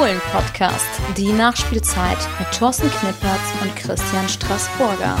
Fohlen-Podcast, 0.00 0.86
die 1.18 1.30
Nachspielzeit 1.30 2.16
mit 2.38 2.50
Thorsten 2.58 2.88
Knippertz 2.90 3.52
und 3.60 3.76
Christian 3.76 4.26
Straßburger. 4.30 5.14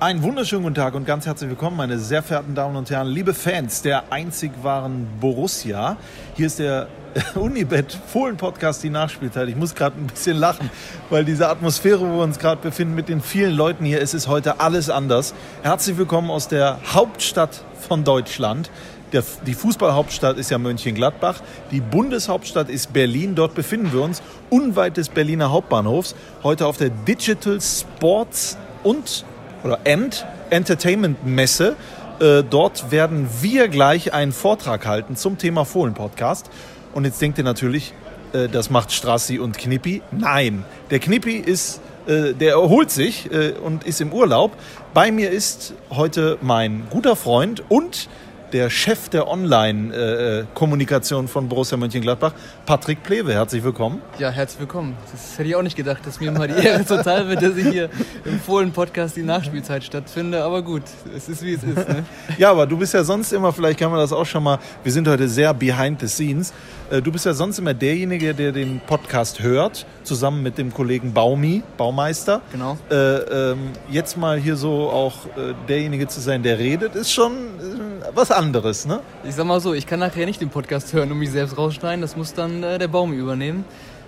Einen 0.00 0.24
wunderschönen 0.24 0.64
guten 0.64 0.74
Tag 0.74 0.94
und 0.94 1.06
ganz 1.06 1.26
herzlich 1.26 1.48
willkommen, 1.48 1.76
meine 1.76 2.00
sehr 2.00 2.24
verehrten 2.24 2.56
Damen 2.56 2.74
und 2.74 2.90
Herren, 2.90 3.06
liebe 3.06 3.32
Fans 3.34 3.82
der 3.82 4.10
einzig 4.10 4.50
wahren 4.64 5.06
Borussia. 5.20 5.96
Hier 6.34 6.48
ist 6.48 6.58
der 6.58 6.88
Unibet 7.36 7.96
Fohlen 8.08 8.36
Podcast, 8.36 8.82
die 8.82 8.90
Nachspielzeit. 8.90 9.48
Ich 9.48 9.54
muss 9.54 9.76
gerade 9.76 9.96
ein 9.96 10.08
bisschen 10.08 10.36
lachen, 10.36 10.68
weil 11.08 11.24
diese 11.24 11.48
Atmosphäre, 11.48 12.00
wo 12.00 12.16
wir 12.16 12.24
uns 12.24 12.40
gerade 12.40 12.60
befinden, 12.60 12.96
mit 12.96 13.08
den 13.08 13.20
vielen 13.20 13.54
Leuten 13.54 13.84
hier, 13.84 14.02
es 14.02 14.12
ist 14.12 14.26
heute 14.26 14.58
alles 14.58 14.90
anders. 14.90 15.34
Herzlich 15.62 15.96
willkommen 15.98 16.32
aus 16.32 16.48
der 16.48 16.80
Hauptstadt 16.92 17.62
von 17.84 18.02
Deutschland. 18.02 18.70
Der, 19.14 19.22
die 19.46 19.54
Fußballhauptstadt 19.54 20.38
ist 20.38 20.50
ja 20.50 20.58
Mönchengladbach. 20.58 21.40
Die 21.70 21.80
Bundeshauptstadt 21.80 22.68
ist 22.68 22.92
Berlin. 22.92 23.36
Dort 23.36 23.54
befinden 23.54 23.92
wir 23.92 24.02
uns 24.02 24.20
unweit 24.50 24.96
des 24.96 25.08
Berliner 25.08 25.52
Hauptbahnhofs. 25.52 26.16
Heute 26.42 26.66
auf 26.66 26.78
der 26.78 26.90
Digital 26.90 27.60
Sports 27.60 28.58
und 28.82 29.24
oder 29.62 29.78
End 29.84 30.26
Entertainment 30.50 31.24
Messe. 31.24 31.76
Äh, 32.18 32.42
dort 32.42 32.90
werden 32.90 33.28
wir 33.40 33.68
gleich 33.68 34.12
einen 34.12 34.32
Vortrag 34.32 34.84
halten 34.84 35.14
zum 35.14 35.38
Thema 35.38 35.64
Fohlen-Podcast. 35.64 36.50
Und 36.92 37.04
jetzt 37.04 37.22
denkt 37.22 37.38
ihr 37.38 37.44
natürlich, 37.44 37.94
äh, 38.32 38.48
das 38.48 38.68
macht 38.68 38.90
Strassi 38.90 39.38
und 39.38 39.56
Knippi. 39.56 40.02
Nein, 40.10 40.64
der 40.90 40.98
Knippi 40.98 41.36
ist, 41.36 41.80
äh, 42.08 42.32
der 42.32 42.54
erholt 42.54 42.90
sich 42.90 43.30
äh, 43.32 43.52
und 43.52 43.84
ist 43.84 44.00
im 44.00 44.12
Urlaub. 44.12 44.56
Bei 44.92 45.12
mir 45.12 45.30
ist 45.30 45.72
heute 45.90 46.36
mein 46.42 46.88
guter 46.90 47.14
Freund 47.14 47.62
und 47.68 48.08
der 48.54 48.70
Chef 48.70 49.08
der 49.08 49.26
Online-Kommunikation 49.26 51.26
von 51.26 51.48
Borussia 51.48 51.76
Mönchengladbach, 51.76 52.32
Patrick 52.64 53.02
Plewe. 53.02 53.34
Herzlich 53.34 53.64
willkommen. 53.64 54.00
Ja, 54.20 54.30
herzlich 54.30 54.60
willkommen. 54.60 54.96
Das 55.10 55.36
hätte 55.36 55.48
ich 55.48 55.56
auch 55.56 55.62
nicht 55.62 55.76
gedacht, 55.76 56.06
dass 56.06 56.20
mir 56.20 56.30
mal 56.30 56.46
die 56.46 56.64
Ehre 56.64 56.86
zuteil 56.86 57.26
wird, 57.26 57.42
dass 57.42 57.56
ich 57.56 57.66
hier 57.66 57.90
im 58.24 58.38
Fohlen-Podcast 58.38 59.16
die 59.16 59.24
Nachspielzeit 59.24 59.82
stattfinde. 59.82 60.44
Aber 60.44 60.62
gut, 60.62 60.84
es 61.16 61.28
ist 61.28 61.42
wie 61.42 61.54
es 61.54 61.64
ist. 61.64 61.88
Ne? 61.88 62.04
Ja, 62.38 62.52
aber 62.52 62.66
du 62.66 62.76
bist 62.76 62.94
ja 62.94 63.02
sonst 63.02 63.32
immer, 63.32 63.52
vielleicht 63.52 63.80
kann 63.80 63.90
man 63.90 63.98
das 63.98 64.12
auch 64.12 64.24
schon 64.24 64.44
mal, 64.44 64.60
wir 64.84 64.92
sind 64.92 65.08
heute 65.08 65.28
sehr 65.28 65.52
behind 65.52 66.00
the 66.00 66.06
scenes. 66.06 66.52
Äh, 66.90 67.02
du 67.02 67.10
bist 67.10 67.26
ja 67.26 67.34
sonst 67.34 67.58
immer 67.58 67.74
derjenige, 67.74 68.34
der 68.34 68.52
den 68.52 68.80
Podcast 68.86 69.42
hört, 69.42 69.84
zusammen 70.04 70.44
mit 70.44 70.58
dem 70.58 70.72
Kollegen 70.72 71.12
Baumi, 71.12 71.64
Baumeister. 71.76 72.40
Genau. 72.52 72.78
Äh, 72.88 72.94
ähm, 72.94 73.70
jetzt 73.90 74.16
mal 74.16 74.38
hier 74.38 74.54
so 74.54 74.90
auch 74.90 75.26
äh, 75.26 75.54
derjenige 75.68 76.06
zu 76.06 76.20
sein, 76.20 76.44
der 76.44 76.60
redet, 76.60 76.94
ist 76.94 77.12
schon 77.12 77.32
äh, 77.32 78.04
was 78.14 78.30
anderes, 78.30 78.43
ne? 78.52 79.00
Ich 79.24 79.34
sag 79.34 79.46
mal 79.46 79.60
so, 79.60 79.74
ich 79.74 79.86
kann 79.86 80.00
nachher 80.00 80.26
nicht 80.26 80.40
den 80.40 80.50
Podcast 80.50 80.92
hören 80.92 81.10
und 81.12 81.18
mich 81.18 81.30
selbst 81.30 81.56
rausschneiden. 81.56 82.00
Das 82.00 82.16
muss 82.16 82.34
dann 82.34 82.62
äh, 82.62 82.78
der 82.78 82.88
Baumi 82.88 83.16
übernehmen. 83.16 83.64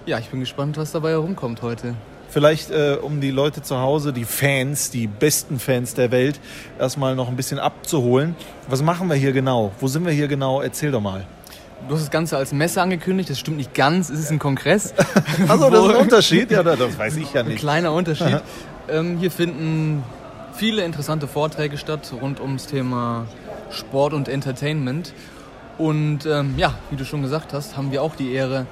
Ja, 0.06 0.18
ich 0.18 0.28
bin 0.28 0.40
gespannt, 0.40 0.76
was 0.76 0.92
dabei 0.92 1.10
herumkommt 1.10 1.62
heute. 1.62 1.94
Vielleicht, 2.28 2.70
äh, 2.70 2.98
um 3.00 3.20
die 3.20 3.30
Leute 3.30 3.62
zu 3.62 3.78
Hause, 3.78 4.12
die 4.12 4.24
Fans, 4.24 4.90
die 4.90 5.06
besten 5.06 5.58
Fans 5.58 5.94
der 5.94 6.10
Welt, 6.10 6.40
erstmal 6.78 7.14
noch 7.14 7.28
ein 7.28 7.36
bisschen 7.36 7.58
abzuholen. 7.58 8.36
Was 8.68 8.82
machen 8.82 9.08
wir 9.08 9.16
hier 9.16 9.32
genau? 9.32 9.72
Wo 9.80 9.86
sind 9.86 10.04
wir 10.04 10.12
hier 10.12 10.28
genau? 10.28 10.60
Erzähl 10.60 10.90
doch 10.90 11.00
mal. 11.00 11.26
Du 11.88 11.94
hast 11.94 12.02
das 12.02 12.10
Ganze 12.10 12.36
als 12.36 12.52
Messe 12.52 12.82
angekündigt, 12.82 13.30
das 13.30 13.38
stimmt 13.38 13.58
nicht 13.58 13.74
ganz, 13.74 14.10
es 14.10 14.18
ist 14.18 14.30
ein 14.30 14.38
Kongress. 14.38 14.92
Achso, 15.48 15.70
das 15.70 15.84
ist 15.84 15.90
ein 15.90 15.96
Unterschied? 15.96 16.50
Ja, 16.50 16.62
das 16.62 16.98
weiß 16.98 17.16
ich 17.16 17.32
ja 17.32 17.40
Ein 17.40 17.48
nicht. 17.48 17.58
kleiner 17.58 17.92
Unterschied. 17.92 18.40
ähm, 18.88 19.18
hier 19.18 19.30
finden 19.30 20.02
viele 20.54 20.84
interessante 20.84 21.28
Vorträge 21.28 21.76
statt 21.76 22.12
rund 22.20 22.40
ums 22.40 22.66
Thema 22.66 23.26
Sport 23.70 24.12
und 24.12 24.28
Entertainment. 24.28 25.12
Und 25.78 26.26
ähm, 26.26 26.54
ja, 26.56 26.74
wie 26.90 26.96
du 26.96 27.04
schon 27.04 27.22
gesagt 27.22 27.52
hast, 27.52 27.76
haben 27.76 27.92
wir 27.92 28.02
auch 28.02 28.16
die 28.16 28.32
Ehre, 28.32 28.66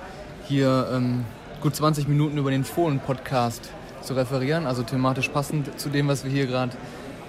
hier 0.47 0.89
ähm, 0.93 1.25
gut 1.61 1.75
20 1.75 2.09
Minuten 2.09 2.39
über 2.39 2.51
den 2.51 2.65
Fohlen-Podcast 2.65 3.71
zu 4.03 4.15
referieren, 4.15 4.67
also 4.67 4.83
thematisch 4.83 5.29
passend 5.29 5.79
zu 5.79 5.89
dem, 5.89 6.09
was 6.09 6.25
wir 6.25 6.31
hier 6.31 6.47
gerade 6.47 6.73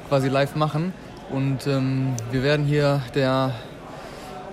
quasi 0.10 0.28
live 0.28 0.56
machen. 0.56 0.94
Und 1.30 1.68
ähm, 1.68 2.14
wir 2.32 2.44
werden 2.44 2.66
hier 2.66 3.02
der 3.16 3.52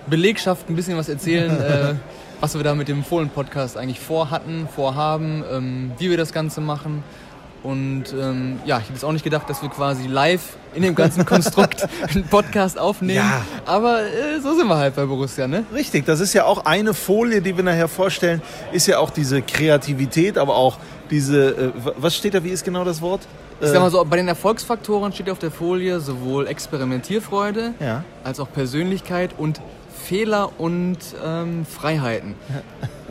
Belegschaft 0.07 0.69
ein 0.69 0.77
bisschen 0.77 0.97
was 0.97 1.09
erzählen, 1.09 1.51
äh, 1.61 1.95
was 2.41 2.55
wir 2.55 2.63
da 2.63 2.75
mit 2.75 2.89
dem 2.89 3.05
Fohlen-Podcast 3.05 3.77
eigentlich 3.77 4.01
vorhatten, 4.01 4.69
vorhaben, 4.69 5.45
ähm, 5.51 5.93
wie 5.99 6.11
wir 6.11 6.17
das 6.17 6.33
Ganze 6.33 6.61
machen. 6.61 7.05
Und 7.63 8.07
ähm, 8.13 8.59
ja, 8.65 8.79
ich 8.79 8.85
hätte 8.85 8.95
jetzt 8.95 9.05
auch 9.05 9.13
nicht 9.13 9.23
gedacht, 9.23 9.49
dass 9.49 9.63
wir 9.63 9.69
quasi 9.69 10.09
live 10.09 10.57
in 10.75 10.83
dem 10.83 10.95
ganzen 10.97 11.25
Konstrukt 11.25 11.87
einen 12.13 12.25
Podcast 12.25 12.79
aufnehmen. 12.79 13.17
Ja. 13.19 13.43
Aber 13.67 14.01
äh, 14.03 14.41
so 14.43 14.57
sind 14.57 14.67
wir 14.67 14.77
halt 14.77 14.97
bei 14.97 15.05
Borussia, 15.07 15.47
ne? 15.47 15.65
Richtig, 15.73 16.05
das 16.05 16.19
ist 16.21 16.33
ja 16.33 16.45
auch 16.45 16.65
eine 16.65 16.93
Folie, 16.93 17.41
die 17.41 17.57
wir 17.57 17.63
nachher 17.63 17.87
vorstellen, 17.89 18.43
ist 18.73 18.89
ja 18.89 18.99
auch 18.99 19.11
diese 19.11 19.43
Kreativität, 19.43 20.39
aber 20.39 20.57
auch 20.57 20.79
diese, 21.11 21.51
äh, 21.51 21.71
was 21.99 22.17
steht 22.17 22.35
da, 22.35 22.43
wie 22.43 22.49
ist 22.51 22.65
genau 22.65 22.85
das 22.85 23.01
Wort? 23.01 23.21
Ich 23.61 23.69
sag 23.69 23.81
mal 23.81 23.91
so, 23.93 24.05
bei 24.05 24.17
den 24.17 24.27
Erfolgsfaktoren 24.27 25.13
steht 25.13 25.31
auf 25.31 25.39
der 25.39 25.53
Folie 25.53 26.01
sowohl 26.01 26.49
Experimentierfreude 26.49 27.75
Ja. 27.79 28.03
als 28.25 28.41
auch 28.41 28.51
Persönlichkeit 28.53 29.31
und 29.39 29.61
Fehler 30.05 30.51
und 30.59 30.99
ähm, 31.25 31.65
Freiheiten. 31.65 32.35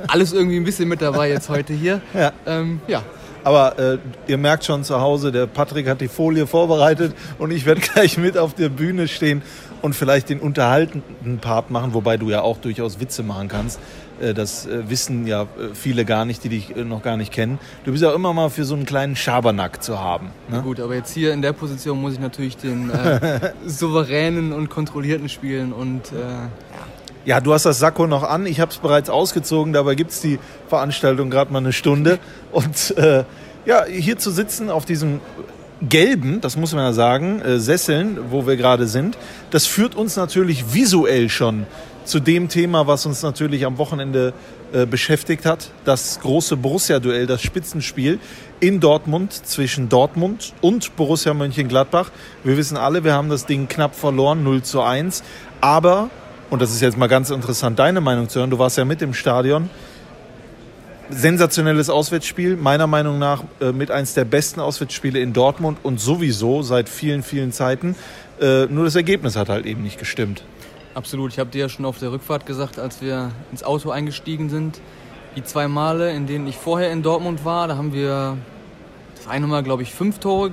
Alles 0.08 0.34
irgendwie 0.34 0.58
ein 0.58 0.66
bisschen 0.66 0.90
mit 0.90 1.02
dabei 1.02 1.30
jetzt 1.30 1.48
heute 1.48 1.72
hier. 1.72 2.02
Ja. 2.14 2.34
Ähm, 2.46 2.82
ja. 2.88 3.02
Aber 3.44 3.80
äh, 3.80 3.98
ihr 4.28 4.38
merkt 4.38 4.66
schon 4.66 4.84
zu 4.84 5.02
Hause, 5.02 5.32
der 5.32 5.48
Patrick 5.48 5.88
hat 5.88 6.02
die 6.02 6.08
Folie 6.08 6.48
vorbereitet 6.48 7.14
und 7.40 7.52
ich 7.52 7.66
werde 7.66 7.82
gleich 7.94 8.18
mit 8.18 8.38
auf 8.38 8.54
der 8.54 8.70
Bühne 8.70 9.08
stehen 9.08 9.42
und 9.82 9.96
vielleicht 9.96 10.30
den 10.30 10.40
unterhaltenden 10.40 11.40
Part 11.40 11.72
machen, 11.72 11.94
wobei 11.94 12.18
du 12.18 12.30
ja 12.30 12.42
auch 12.42 12.58
durchaus 12.58 13.00
Witze 13.00 13.24
machen 13.24 13.48
kannst. 13.48 13.80
Äh, 14.22 14.34
Das 14.36 14.68
äh, 14.68 14.90
wissen 14.90 15.26
ja 15.26 15.44
äh, 15.44 15.74
viele 15.74 16.06
gar 16.06 16.26
nicht, 16.26 16.44
die 16.44 16.50
dich 16.50 16.76
noch 16.76 17.02
gar 17.02 17.18
nicht 17.18 17.32
kennen. 17.34 17.58
Du 17.84 17.92
bist 17.92 18.04
ja 18.04 18.14
immer 18.14 18.32
mal 18.34 18.50
für 18.50 18.64
so 18.64 18.76
einen 18.76 18.86
kleinen 18.86 19.16
Schabernack 19.16 19.82
zu 19.82 20.00
haben. 20.00 20.30
Ne? 20.50 20.62
Gut, 20.62 20.80
aber 20.80 20.94
jetzt 20.94 21.12
hier 21.12 21.34
in 21.34 21.42
der 21.42 21.54
Position 21.54 22.00
muss 22.00 22.14
ich 22.14 22.20
natürlich 22.20 22.58
den 22.58 22.92
souveränen 23.66 24.54
und 24.54 24.70
kontrollierten 24.70 25.30
spielen 25.30 25.74
und 25.74 26.12
äh, 26.12 26.71
Ja, 27.24 27.40
du 27.40 27.54
hast 27.54 27.66
das 27.66 27.78
Sakko 27.78 28.08
noch 28.08 28.24
an. 28.24 28.48
Ich 28.48 28.60
habe 28.60 28.72
es 28.72 28.78
bereits 28.78 29.10
ausgezogen. 29.10 29.74
Dabei 29.74 29.96
gibt's 29.96 30.22
die 30.22 30.40
Veranstaltung 30.68 31.30
gerade 31.30 31.54
mal 31.54 31.60
eine 31.60 31.74
Stunde. 31.74 32.18
Und 32.52 32.98
äh, 32.98 33.24
ja, 33.66 33.86
hier 33.86 34.18
zu 34.18 34.32
sitzen 34.32 34.72
auf 34.72 34.86
diesem 34.86 35.20
gelben, 35.88 36.42
das 36.42 36.58
muss 36.58 36.74
man 36.74 36.84
ja 36.84 36.94
sagen, 36.94 37.42
äh, 37.42 37.60
Sesseln, 37.60 38.18
wo 38.32 38.48
wir 38.48 38.56
gerade 38.56 38.88
sind, 38.88 39.18
das 39.52 39.68
führt 39.68 39.96
uns 39.96 40.16
natürlich 40.16 40.74
visuell 40.74 41.30
schon 41.30 41.66
zu 42.06 42.20
dem 42.20 42.50
Thema, 42.50 42.88
was 42.88 43.06
uns 43.06 43.22
natürlich 43.22 43.66
am 43.66 43.78
Wochenende 43.78 44.34
äh, 44.74 44.88
beschäftigt 44.88 45.46
hat. 45.46 45.70
Das 45.86 46.20
große 46.22 46.58
Borussia-Duell, 46.58 47.28
das 47.28 47.42
Spitzenspiel 47.44 48.20
in 48.60 48.80
Dortmund 48.80 49.34
zwischen 49.34 49.90
Dortmund 49.90 50.54
und 50.62 50.96
Borussia 50.96 51.34
Mönchengladbach. 51.34 52.12
Wir 52.44 52.58
wissen 52.58 52.78
alle, 52.78 53.04
wir 53.04 53.14
haben 53.14 53.30
das 53.30 53.46
Ding 53.46 53.68
knapp 53.68 53.96
verloren, 53.96 54.44
0 54.44 54.64
zu 54.64 54.82
1. 54.82 55.24
Aber 55.62 56.10
und 56.52 56.62
das 56.62 56.72
ist 56.72 56.82
jetzt 56.82 56.98
mal 56.98 57.08
ganz 57.08 57.32
interessant, 57.32 57.80
deine 57.80 58.02
Meinung 58.02 58.30
zu 58.30 58.40
hören. 58.40 58.52
Du 58.52 58.60
warst 58.60 58.78
ja 58.78 58.86
mit 58.86 59.02
im 59.02 59.14
Stadion. 59.16 59.70
Sensationelles 61.10 61.90
Auswärtsspiel, 61.90 62.58
meiner 62.58 62.88
Meinung 62.88 63.20
nach 63.20 63.44
äh, 63.60 63.72
mit 63.72 63.90
eins 63.90 64.14
der 64.14 64.26
besten 64.26 64.60
Auswärtsspiele 64.60 65.20
in 65.20 65.34
Dortmund 65.34 65.80
und 65.82 66.00
sowieso 66.00 66.62
seit 66.62 66.88
vielen, 66.90 67.24
vielen 67.24 67.52
Zeiten. 67.52 67.96
Äh, 68.40 68.66
nur 68.68 68.86
das 68.86 68.96
Ergebnis 68.96 69.36
hat 69.36 69.50
halt 69.50 69.66
eben 69.66 69.82
nicht 69.82 69.98
gestimmt. 69.98 70.44
absolut. 70.94 71.32
Ich 71.32 71.40
habe 71.40 71.50
dir 71.50 71.60
ja 71.60 71.70
schon 71.70 71.86
auf 71.86 72.00
der 72.00 72.12
Rückfahrt 72.12 72.46
gesagt, 72.46 72.80
als 72.80 73.02
wir 73.02 73.32
ins 73.52 73.64
Auto 73.64 73.90
eingestiegen 73.90 74.50
sind, 74.50 74.80
die 75.36 75.44
zwei 75.44 75.68
Male, 75.68 76.12
in 76.12 76.28
denen 76.28 76.48
ich 76.48 76.58
vorher 76.58 76.92
in 76.92 77.02
Dortmund 77.02 77.46
war, 77.46 77.70
da 77.70 77.78
haben 77.78 77.94
wir 77.94 78.38
das 79.16 79.28
eine 79.28 79.48
Mal, 79.48 79.64
glaube 79.64 79.84
ich, 79.84 79.94
fünf 79.94 80.20
Tore 80.20 80.52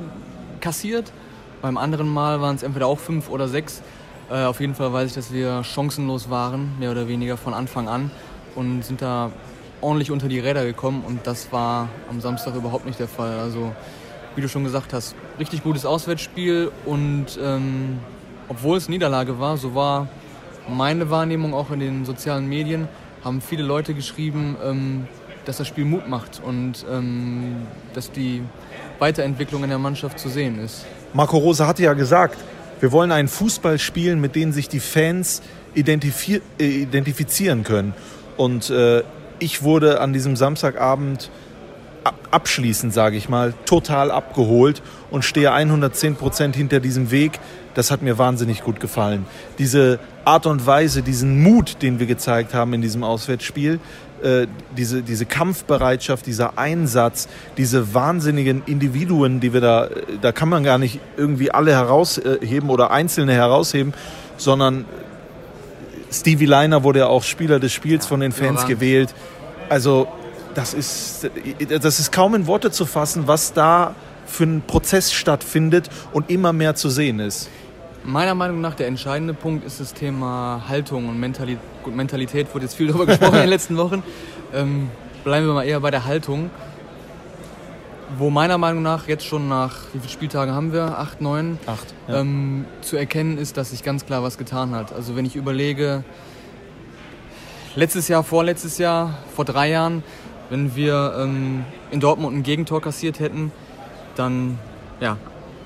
kassiert. 0.61 1.13
Beim 1.61 1.77
anderen 1.77 2.09
Mal 2.09 2.41
waren 2.41 2.55
es 2.55 2.63
entweder 2.63 2.87
auch 2.87 3.01
fünf 3.01 3.29
oder 3.29 3.49
sechs. 3.49 3.83
Äh, 4.31 4.45
auf 4.45 4.61
jeden 4.61 4.75
Fall 4.75 4.93
weiß 4.93 5.09
ich, 5.09 5.15
dass 5.15 5.33
wir 5.33 5.65
chancenlos 5.65 6.29
waren, 6.29 6.79
mehr 6.79 6.91
oder 6.91 7.09
weniger 7.09 7.37
von 7.37 7.55
Anfang 7.55 7.89
an 7.89 8.11
und 8.55 8.85
sind 8.85 9.01
da 9.01 9.31
ordentlich 9.81 10.11
unter 10.11 10.29
die 10.29 10.39
Räder 10.39 10.65
gekommen 10.65 11.03
und 11.07 11.27
das 11.27 11.53
war 11.53 11.89
am 12.11 12.21
Samstag 12.21 12.55
überhaupt 12.55 12.85
nicht 12.85 12.99
der 12.99 13.09
Fall. 13.09 13.39
Also 13.39 13.73
wie 14.37 14.43
du 14.43 14.49
schon 14.49 14.65
gesagt 14.65 14.93
hast, 14.93 15.15
richtig 15.39 15.63
gutes 15.63 15.87
Auswärtsspiel 15.87 16.71
und 16.85 17.39
ähm, 17.43 17.99
obwohl 18.49 18.77
es 18.77 18.89
Niederlage 18.89 19.39
war, 19.39 19.57
so 19.57 19.75
war 19.75 20.09
meine 20.69 21.09
Wahrnehmung 21.11 21.55
auch 21.55 21.71
in 21.71 21.81
den 21.81 22.05
sozialen 22.05 22.49
Medien, 22.49 22.89
haben 23.25 23.41
viele 23.41 23.63
Leute 23.63 23.95
geschrieben, 23.95 24.57
ähm, 24.63 25.09
dass 25.45 25.57
das 25.57 25.67
Spiel 25.67 25.87
Mut 25.87 26.07
macht 26.09 26.43
und 26.45 26.85
ähm, 26.91 27.67
dass 27.95 28.13
die 28.13 28.43
Weiterentwicklung 28.99 29.63
in 29.65 29.71
der 29.71 29.79
Mannschaft 29.79 30.19
zu 30.19 30.29
sehen 30.29 30.59
ist. 30.59 30.85
Marco 31.15 31.39
Rose 31.39 31.67
hatte 31.67 31.83
ja 31.83 31.95
gesagt, 31.95 32.37
wir 32.81 32.93
wollen 32.93 33.13
einen 33.13 33.29
Fußball 33.29 33.79
spielen, 33.79 34.21
mit 34.21 34.35
dem 34.35 34.53
sich 34.53 34.69
die 34.69 34.81
Fans 34.81 35.43
äh, 35.75 35.81
identifizieren 35.81 37.65
können. 37.65 37.95
Und 38.37 38.71
äh, 38.71 39.03
ich 39.39 39.63
wurde 39.63 40.01
an 40.01 40.13
diesem 40.13 40.37
Samstagabend 40.37 41.31
abschließend, 42.31 42.93
sage 42.93 43.17
ich 43.17 43.29
mal, 43.29 43.55
total 43.65 44.11
abgeholt 44.11 44.83
und 45.11 45.25
stehe 45.25 45.53
110 45.53 46.17
Prozent 46.17 46.57
hinter 46.57 46.81
diesem 46.81 47.11
Weg. 47.11 47.41
Das 47.75 47.91
hat 47.91 48.03
mir 48.03 48.19
wahnsinnig 48.19 48.63
gut 48.63 48.81
gefallen. 48.81 49.25
Diese 49.59 49.99
Art 50.25 50.47
und 50.47 50.67
Weise, 50.67 51.03
diesen 51.03 51.43
Mut, 51.43 51.83
den 51.83 51.99
wir 52.01 52.07
gezeigt 52.07 52.55
haben 52.55 52.75
in 52.75 52.83
diesem 52.83 53.05
Auswärtsspiel, 53.05 53.81
äh, 54.23 54.47
diese, 54.77 55.03
diese 55.03 55.27
Kampfbereitschaft, 55.27 56.27
dieser 56.27 56.59
Einsatz, 56.59 57.29
diese 57.57 57.95
wahnsinnigen 57.95 58.63
Individuen, 58.67 59.41
die 59.41 59.53
wir 59.53 59.61
da, 59.61 59.89
da 60.21 60.33
kann 60.33 60.49
man 60.49 60.65
gar 60.65 60.79
nicht 60.79 61.01
irgendwie 61.17 61.53
alle 61.53 61.73
herausheben 61.73 62.69
oder 62.69 62.91
einzelne 62.91 63.33
herausheben, 63.33 63.95
sondern 64.37 64.87
Stevie 66.11 66.47
Leiner 66.47 66.83
wurde 66.83 67.01
ja 67.01 67.07
auch 67.07 67.23
Spieler 67.23 67.61
des 67.61 67.73
Spiels 67.73 68.07
von 68.07 68.21
den 68.21 68.33
Fans 68.33 68.67
gewählt. 68.67 69.15
Also 69.69 70.09
das 70.59 70.75
ist, 70.75 71.31
das 71.69 72.01
ist 72.01 72.11
kaum 72.11 72.35
in 72.35 72.49
Worte 72.49 72.73
zu 72.73 72.85
fassen, 72.85 73.29
was 73.29 73.53
da 73.53 73.95
für 74.27 74.43
ein 74.43 74.63
Prozess 74.67 75.13
stattfindet 75.13 75.89
und 76.13 76.31
immer 76.31 76.53
mehr 76.53 76.75
zu 76.75 76.89
sehen 76.91 77.21
ist. 77.21 77.49
Meiner 78.03 78.35
Meinung 78.35 78.61
nach 78.61 78.75
der 78.75 78.89
entscheidende 78.89 79.35
Punkt 79.35 79.65
ist 79.65 79.79
das 79.79 79.95
Thema 79.95 80.65
Haltung 80.69 81.09
und 81.09 81.21
Mentalität. 81.21 81.63
Gut, 81.85 81.95
Mentalität 81.95 82.53
wurde 82.53 82.65
jetzt 82.65 82.75
viel 82.75 82.89
darüber 82.89 83.07
gesprochen 83.07 83.35
in 83.35 83.41
den 83.43 83.51
letzten 83.51 83.77
Wochen. 83.77 84.03
Ähm, 84.53 84.91
bleiben 85.23 85.47
wir 85.47 85.55
mal 85.55 85.63
eher 85.63 85.79
bei 85.79 85.93
der 85.93 86.07
Haltung. 86.07 86.51
Wo 88.19 88.29
meiner 88.29 88.59
Meinung 88.59 88.83
nach 88.83 89.07
jetzt 89.07 89.27
schon 89.27 89.49
nach, 89.49 89.77
wie 89.93 90.01
viele 90.01 90.11
Spieltage 90.11 90.53
haben 90.53 90.73
wir? 90.73 90.99
Acht, 90.99 91.21
neun? 91.21 91.61
Acht. 91.67 91.95
Ja. 92.09 92.21
Ähm, 92.21 92.65
zu 92.81 92.97
erkennen 92.97 93.39
ist, 93.39 93.57
dass 93.57 93.71
sich 93.71 93.85
ganz 93.85 94.07
klar 94.07 94.25
was 94.25 94.39
getan 94.39 94.75
hat. 94.75 94.93
Also 94.93 95.15
wenn 95.15 95.25
ich 95.25 95.37
überlege, 95.37 96.03
letztes 97.77 98.09
Jahr, 98.09 98.25
vorletztes 98.25 98.79
Jahr, 98.79 99.19
vor 99.37 99.45
drei 99.45 99.71
Jahren, 99.71 100.03
wenn 100.51 100.75
wir 100.75 101.15
ähm, 101.19 101.65
in 101.91 102.01
Dortmund 102.01 102.37
ein 102.37 102.43
Gegentor 102.43 102.81
kassiert 102.81 103.21
hätten, 103.21 103.53
dann, 104.17 104.59
ja, 105.01 105.17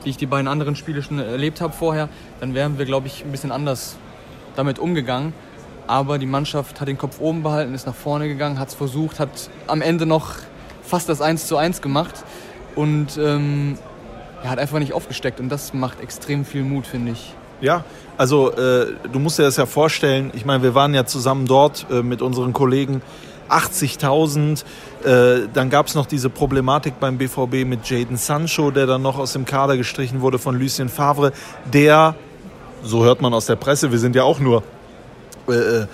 wie 0.05 0.11
ich 0.11 0.17
die 0.17 0.27
beiden 0.27 0.49
anderen 0.49 0.77
Spiele 0.77 1.03
schon 1.03 1.19
erlebt 1.19 1.61
habe 1.61 1.73
vorher, 1.73 2.09
dann 2.41 2.55
wären 2.55 2.79
wir, 2.79 2.85
glaube 2.85 3.07
ich, 3.07 3.25
ein 3.25 3.31
bisschen 3.31 3.53
anders 3.53 3.97
damit 4.57 4.79
umgegangen. 4.79 5.33
Aber 5.87 6.19
die 6.19 6.27
Mannschaft 6.27 6.81
hat 6.81 6.89
den 6.89 6.99
Kopf 6.99 7.21
oben 7.21 7.43
behalten, 7.43 7.75
ist 7.75 7.87
nach 7.87 7.95
vorne 7.95 8.29
gegangen, 8.29 8.59
hat 8.59 8.69
es 8.69 8.75
versucht, 8.75 9.19
hat 9.19 9.51
am 9.67 9.83
Ende 9.83 10.07
noch 10.07 10.35
fast 10.83 11.09
das 11.09 11.21
1 11.21 11.47
zu 11.47 11.57
1 11.57 11.83
gemacht 11.83 12.25
und 12.75 13.19
ähm, 13.19 13.79
er 14.43 14.51
hat 14.51 14.59
einfach 14.59 14.79
nicht 14.79 14.93
aufgesteckt. 14.93 15.41
Und 15.41 15.49
das 15.49 15.73
macht 15.73 16.01
extrem 16.01 16.45
viel 16.45 16.63
Mut, 16.63 16.87
finde 16.87 17.13
ich. 17.13 17.35
Ja, 17.61 17.85
also 18.17 18.51
äh, 18.53 18.87
du 19.13 19.19
musst 19.19 19.39
dir 19.39 19.45
das 19.45 19.57
ja 19.57 19.67
vorstellen. 19.67 20.33
Ich 20.35 20.45
meine, 20.45 20.63
wir 20.63 20.75
waren 20.75 20.95
ja 20.95 21.07
zusammen 21.07 21.47
dort 21.47 21.87
äh, 21.91 22.03
mit 22.03 22.21
unseren 22.21 22.53
Kollegen 22.53 23.03
80.000. 23.53 24.65
Äh, 25.05 25.49
dann 25.53 25.71
gab 25.71 25.87
es 25.87 25.95
noch 25.95 26.07
diese 26.07 26.31
Problematik 26.31 26.99
beim 27.01 27.19
BVB 27.19 27.67
mit 27.67 27.89
Jaden 27.89 28.17
Sancho, 28.17 28.71
der 28.71 28.87
dann 28.87 29.03
noch 29.03 29.19
aus 29.19 29.33
dem 29.33 29.45
Kader 29.45 29.77
gestrichen 29.77 30.21
wurde 30.21 30.39
von 30.39 30.59
Lucien 30.59 30.89
Favre, 30.89 31.33
der, 31.73 32.15
so 32.83 33.05
hört 33.05 33.21
man 33.21 33.35
aus 33.35 33.47
der 33.47 33.57
Presse, 33.57 33.93
wir 33.93 33.99
sind 33.99 34.17
ja 34.17 34.25
auch 34.25 34.39
nur 34.39 34.63
äh, 35.49 35.53
äh, 35.53 35.87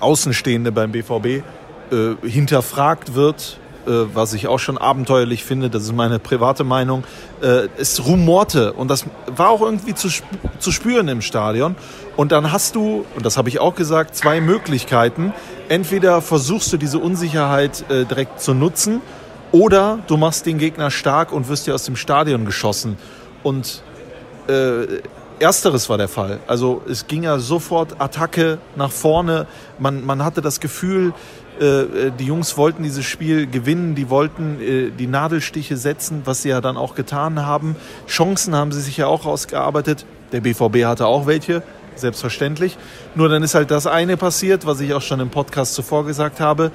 Außenstehende 0.00 0.72
beim 0.72 0.92
BVB, 0.92 1.26
äh, 1.26 1.42
hinterfragt 2.28 3.14
wird 3.14 3.58
äh, 3.86 4.06
was 4.14 4.32
ich 4.32 4.48
auch 4.48 4.58
schon 4.58 4.78
abenteuerlich 4.78 5.44
finde, 5.44 5.70
das 5.70 5.84
ist 5.84 5.94
meine 5.94 6.18
private 6.18 6.64
Meinung, 6.64 7.04
äh, 7.40 7.68
es 7.78 8.04
rumorte 8.04 8.72
und 8.72 8.90
das 8.90 9.06
war 9.26 9.50
auch 9.50 9.60
irgendwie 9.60 9.94
zu, 9.94 10.08
zu 10.58 10.72
spüren 10.72 11.06
im 11.06 11.22
Stadion. 11.22 11.76
Und 12.16 12.32
dann 12.32 12.50
hast 12.50 12.74
du, 12.74 13.04
und 13.14 13.24
das 13.24 13.36
habe 13.36 13.48
ich 13.48 13.60
auch 13.60 13.74
gesagt, 13.74 14.16
zwei 14.16 14.40
Möglichkeiten. 14.40 15.32
Entweder 15.68 16.22
versuchst 16.22 16.72
du 16.72 16.76
diese 16.76 16.98
Unsicherheit 16.98 17.84
äh, 17.90 18.04
direkt 18.04 18.40
zu 18.40 18.54
nutzen 18.54 19.00
oder 19.52 19.98
du 20.06 20.16
machst 20.16 20.46
den 20.46 20.58
Gegner 20.58 20.90
stark 20.90 21.32
und 21.32 21.48
wirst 21.48 21.66
dir 21.66 21.74
aus 21.74 21.84
dem 21.84 21.96
Stadion 21.96 22.44
geschossen. 22.44 22.96
Und 23.42 23.82
äh, 24.48 25.00
Ersteres 25.38 25.88
war 25.88 25.98
der 25.98 26.08
Fall. 26.08 26.40
Also 26.46 26.82
es 26.88 27.06
ging 27.06 27.24
ja 27.24 27.38
sofort 27.38 28.00
Attacke 28.00 28.58
nach 28.76 28.90
vorne. 28.90 29.46
Man, 29.78 30.04
man 30.04 30.24
hatte 30.24 30.40
das 30.40 30.60
Gefühl, 30.60 31.12
äh, 31.60 32.10
die 32.18 32.26
Jungs 32.26 32.56
wollten 32.56 32.82
dieses 32.82 33.04
Spiel 33.04 33.46
gewinnen, 33.46 33.94
die 33.94 34.08
wollten 34.08 34.60
äh, 34.60 34.90
die 34.90 35.06
Nadelstiche 35.06 35.76
setzen, 35.76 36.22
was 36.24 36.42
sie 36.42 36.50
ja 36.50 36.60
dann 36.60 36.76
auch 36.76 36.94
getan 36.94 37.44
haben. 37.44 37.76
Chancen 38.06 38.54
haben 38.54 38.72
sie 38.72 38.80
sich 38.80 38.98
ja 38.98 39.08
auch 39.08 39.26
rausgearbeitet. 39.26 40.06
Der 40.32 40.40
BVB 40.40 40.84
hatte 40.84 41.06
auch 41.06 41.26
welche, 41.26 41.62
selbstverständlich. 41.98 42.76
Nur 43.14 43.28
dann 43.28 43.42
ist 43.42 43.54
halt 43.54 43.70
das 43.70 43.86
eine 43.86 44.16
passiert, 44.16 44.66
was 44.66 44.80
ich 44.80 44.94
auch 44.94 45.02
schon 45.02 45.20
im 45.20 45.30
Podcast 45.30 45.74
zuvor 45.74 46.04
gesagt 46.06 46.40
habe. 46.40 46.70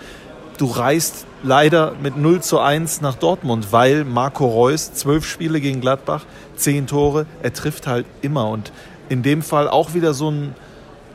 Du 0.57 0.65
reist 0.65 1.25
leider 1.43 1.93
mit 2.01 2.17
0 2.17 2.41
zu 2.41 2.59
1 2.59 3.01
nach 3.01 3.15
Dortmund, 3.15 3.71
weil 3.71 4.05
Marco 4.05 4.45
Reus 4.47 4.93
zwölf 4.93 5.25
Spiele 5.25 5.59
gegen 5.59 5.81
Gladbach, 5.81 6.25
zehn 6.55 6.87
Tore, 6.87 7.25
er 7.41 7.53
trifft 7.53 7.87
halt 7.87 8.05
immer. 8.21 8.49
Und 8.49 8.71
in 9.09 9.23
dem 9.23 9.41
Fall 9.41 9.67
auch 9.67 9.93
wieder 9.93 10.13
so 10.13 10.29
ein 10.29 10.55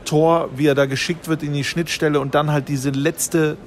Tor, 0.05 0.49
wie 0.55 0.67
er 0.67 0.75
da 0.75 0.85
geschickt 0.85 1.27
wird 1.27 1.43
in 1.43 1.53
die 1.53 1.63
Schnittstelle 1.63 2.19
und 2.19 2.35
dann 2.35 2.51
halt 2.51 2.69
diese 2.69 2.91
letzte, 2.91 3.57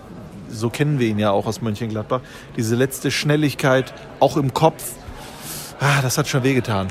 so 0.50 0.70
kennen 0.70 0.98
wir 0.98 1.08
ihn 1.08 1.18
ja 1.18 1.30
auch 1.30 1.46
aus 1.46 1.60
Mönchengladbach, 1.60 2.20
diese 2.56 2.76
letzte 2.76 3.10
Schnelligkeit, 3.10 3.92
auch 4.20 4.36
im 4.36 4.54
Kopf, 4.54 4.92
ah, 5.80 6.00
das 6.02 6.16
hat 6.16 6.28
schon 6.28 6.42
wehgetan. 6.42 6.88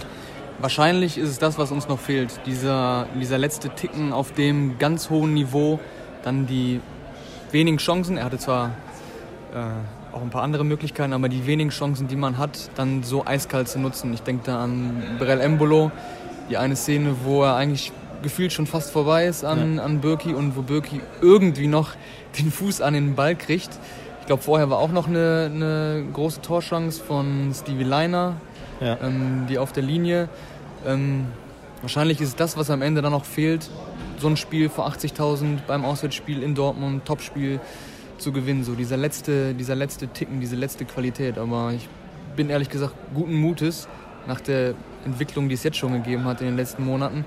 Wahrscheinlich 0.61 1.17
ist 1.17 1.29
es 1.29 1.39
das, 1.39 1.57
was 1.57 1.71
uns 1.71 1.87
noch 1.87 1.99
fehlt. 1.99 2.41
Dieser, 2.45 3.07
dieser 3.19 3.37
letzte 3.37 3.69
Ticken 3.69 4.11
auf 4.11 4.33
dem 4.33 4.77
ganz 4.77 5.09
hohen 5.09 5.33
Niveau, 5.33 5.79
dann 6.23 6.47
die 6.47 6.81
wenigen 7.51 7.77
Chancen. 7.77 8.17
Er 8.17 8.25
hatte 8.25 8.37
zwar 8.37 8.71
äh, 9.53 10.15
auch 10.15 10.21
ein 10.21 10.29
paar 10.29 10.43
andere 10.43 10.65
Möglichkeiten, 10.65 11.13
aber 11.13 11.29
die 11.29 11.45
wenigen 11.45 11.69
Chancen, 11.69 12.07
die 12.07 12.17
man 12.17 12.37
hat, 12.37 12.71
dann 12.75 13.03
so 13.03 13.25
eiskalt 13.25 13.69
zu 13.69 13.79
nutzen. 13.79 14.13
Ich 14.13 14.21
denke 14.21 14.43
da 14.45 14.61
an 14.61 15.01
Brel 15.17 15.39
Embolo, 15.39 15.91
die 16.49 16.57
eine 16.57 16.75
Szene, 16.75 17.15
wo 17.23 17.43
er 17.43 17.55
eigentlich 17.55 17.93
gefühlt 18.21 18.51
schon 18.51 18.67
fast 18.67 18.91
vorbei 18.91 19.27
ist 19.27 19.45
an, 19.45 19.77
ja. 19.77 19.83
an 19.83 20.01
Birki 20.01 20.33
und 20.33 20.57
wo 20.57 20.61
Birki 20.61 20.99
irgendwie 21.21 21.67
noch 21.67 21.91
den 22.37 22.51
Fuß 22.51 22.81
an 22.81 22.93
den 22.93 23.15
Ball 23.15 23.35
kriegt. 23.35 23.69
Ich 24.29 24.31
glaube, 24.31 24.43
vorher 24.43 24.69
war 24.69 24.77
auch 24.77 24.91
noch 24.91 25.07
eine, 25.07 25.49
eine 25.51 26.05
große 26.13 26.41
Torchance 26.41 27.01
von 27.01 27.51
Stevie 27.51 27.83
Leiner, 27.83 28.35
ja. 28.79 28.95
ähm, 29.01 29.47
die 29.49 29.57
auf 29.57 29.71
der 29.71 29.81
Linie. 29.81 30.29
Ähm, 30.85 31.25
wahrscheinlich 31.81 32.21
ist 32.21 32.39
das, 32.39 32.55
was 32.55 32.69
am 32.69 32.83
Ende 32.83 33.01
dann 33.01 33.11
noch 33.11 33.25
fehlt, 33.25 33.71
so 34.19 34.27
ein 34.27 34.37
Spiel 34.37 34.69
vor 34.69 34.87
80.000 34.87 35.61
beim 35.65 35.83
Auswärtsspiel 35.83 36.43
in 36.43 36.53
Dortmund, 36.53 37.05
Topspiel 37.05 37.59
zu 38.19 38.31
gewinnen. 38.31 38.63
So 38.63 38.75
dieser 38.75 38.97
letzte, 38.97 39.55
dieser 39.55 39.73
letzte 39.73 40.09
Ticken, 40.09 40.39
diese 40.39 40.55
letzte 40.55 40.85
Qualität. 40.85 41.39
Aber 41.39 41.71
ich 41.71 41.89
bin 42.35 42.51
ehrlich 42.51 42.69
gesagt 42.69 42.93
guten 43.15 43.33
Mutes 43.33 43.87
nach 44.27 44.41
der 44.41 44.75
Entwicklung, 45.05 45.49
die 45.49 45.55
es 45.55 45.63
jetzt 45.63 45.77
schon 45.77 45.93
gegeben 45.93 46.25
hat 46.25 46.39
in 46.41 46.45
den 46.45 46.55
letzten 46.55 46.85
Monaten, 46.85 47.25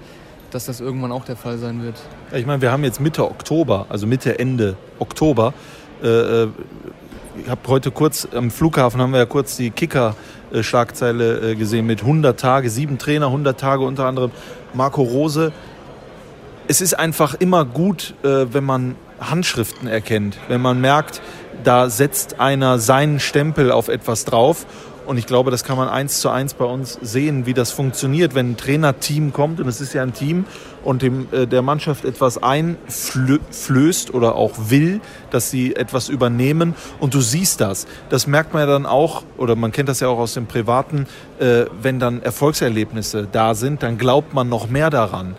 dass 0.53 0.67
das 0.67 0.81
irgendwann 0.81 1.11
auch 1.11 1.25
der 1.25 1.35
Fall 1.35 1.59
sein 1.59 1.83
wird. 1.83 1.97
Ich 2.33 2.47
meine, 2.47 2.63
wir 2.63 2.71
haben 2.71 2.85
jetzt 2.85 3.01
Mitte 3.01 3.25
Oktober, 3.25 3.87
also 3.89 4.07
Mitte, 4.07 4.39
Ende 4.39 4.77
Oktober. 5.01 5.53
Äh, 6.03 6.43
äh 6.45 6.49
ich 7.43 7.49
habe 7.49 7.61
heute 7.69 7.91
kurz 7.91 8.29
am 8.35 8.51
Flughafen 8.51 9.01
haben 9.01 9.13
wir 9.13 9.19
ja 9.19 9.27
kurz 9.27 9.57
die 9.57 9.71
Kicker-Schlagzeile 9.71 11.53
äh, 11.53 11.55
gesehen 11.55 11.87
mit 11.87 12.03
100 12.03 12.39
Tage, 12.39 12.69
sieben 12.69 12.99
Trainer, 12.99 13.27
100 13.27 13.59
Tage, 13.59 13.85
unter 13.85 14.05
anderem 14.05 14.31
Marco 14.75 15.03
Rose. 15.03 15.51
Es 16.69 16.83
ist 16.83 16.93
einfach 16.93 17.35
immer 17.35 17.65
gut, 17.65 18.15
äh, 18.23 18.53
wenn 18.53 18.65
man 18.65 18.97
Handschriften 19.19 19.89
erkennt, 19.89 20.37
wenn 20.49 20.61
man 20.61 20.81
merkt, 20.81 21.23
da 21.65 21.89
setzt 21.89 22.39
einer 22.39 22.79
seinen 22.79 23.19
Stempel 23.19 23.73
auf 23.73 23.89
etwas 23.89 24.25
drauf 24.25 24.67
und 25.07 25.19
ich 25.19 25.27
glaube, 25.27 25.51
das 25.51 25.65
kann 25.65 25.77
man 25.77 25.89
eins 25.89 26.21
zu 26.21 26.29
eins 26.29 26.55
bei 26.55 26.65
uns 26.65 26.99
sehen, 27.03 27.47
wie 27.47 27.55
das 27.55 27.71
funktioniert, 27.71 28.35
wenn 28.35 28.53
ein 28.53 28.57
Trainerteam 28.57 29.33
kommt 29.33 29.61
und 29.61 29.69
es 29.69 29.81
ist 29.81 29.93
ja 29.95 30.03
ein 30.03 30.13
Team 30.13 30.45
und 30.85 31.03
dem, 31.03 31.29
äh, 31.33 31.47
der 31.47 31.63
Mannschaft 31.63 32.05
etwas 32.05 32.43
einflößt 32.43 34.15
oder 34.15 34.35
auch 34.35 34.53
will, 34.69 35.01
dass 35.31 35.51
sie 35.51 35.77
etwas 35.77 36.09
übernehmen 36.09 36.75
und 37.01 37.15
du 37.15 37.21
siehst 37.21 37.61
das. 37.61 37.87
Das 38.09 38.27
merkt 38.27 38.53
man 38.53 38.63
ja 38.63 38.67
dann 38.67 38.87
auch, 38.87 39.23
oder 39.37 39.57
man 39.57 39.73
kennt 39.73 39.89
das 39.89 40.01
ja 40.01 40.09
auch 40.09 40.19
aus 40.19 40.35
dem 40.35 40.47
Privaten, 40.47 41.07
äh, 41.39 41.65
wenn 41.81 41.99
dann 41.99 42.23
Erfolgserlebnisse 42.23 43.29
da 43.31 43.55
sind, 43.55 43.83
dann 43.83 43.99
glaubt 43.99 44.35
man 44.35 44.49
noch 44.49 44.69
mehr 44.69 44.91
daran. 44.91 45.35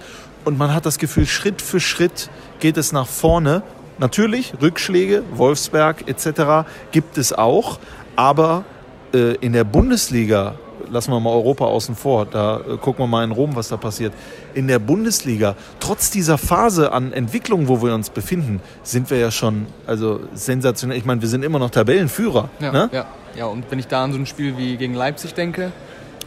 Und 0.46 0.58
man 0.58 0.74
hat 0.74 0.86
das 0.86 0.98
Gefühl, 0.98 1.26
Schritt 1.26 1.62
für 1.62 1.80
Schritt 1.80 2.30
geht 2.60 2.78
es 2.78 2.92
nach 2.92 3.08
vorne. 3.08 3.64
Natürlich, 3.98 4.54
Rückschläge, 4.62 5.24
Wolfsberg 5.34 6.08
etc. 6.08 6.68
gibt 6.92 7.18
es 7.18 7.32
auch, 7.32 7.80
aber 8.16 8.66
äh, 9.14 9.36
in 9.36 9.54
der 9.54 9.64
Bundesliga, 9.64 10.56
lassen 10.90 11.12
wir 11.12 11.20
mal 11.20 11.32
Europa 11.32 11.66
außen 11.66 11.96
vor, 11.96 12.26
da 12.26 12.58
äh, 12.60 12.78
gucken 12.78 13.04
wir 13.04 13.08
mal 13.08 13.24
in 13.24 13.32
Rom, 13.32 13.56
was 13.56 13.70
da 13.70 13.78
passiert. 13.78 14.14
In 14.54 14.68
der 14.68 14.80
Bundesliga, 14.80 15.56
trotz 15.80 16.10
dieser 16.12 16.38
Phase 16.38 16.92
an 16.92 17.14
Entwicklung, 17.14 17.68
wo 17.68 17.82
wir 17.82 17.94
uns 17.94 18.10
befinden, 18.10 18.62
sind 18.84 19.10
wir 19.10 19.18
ja 19.18 19.32
schon 19.32 19.68
also 19.86 20.22
sensationell. 20.34 20.98
Ich 20.98 21.06
meine, 21.06 21.22
wir 21.22 21.30
sind 21.30 21.44
immer 21.44 21.60
noch 21.60 21.70
Tabellenführer. 21.70 22.50
Ja, 22.60 22.72
ne? 22.72 22.90
ja. 22.92 23.06
ja, 23.36 23.46
und 23.46 23.66
wenn 23.70 23.80
ich 23.80 23.88
da 23.88 24.04
an 24.04 24.14
so 24.14 24.20
ein 24.20 24.26
Spiel 24.26 24.58
wie 24.58 24.78
gegen 24.78 24.94
Leipzig 24.94 25.34
denke. 25.34 25.72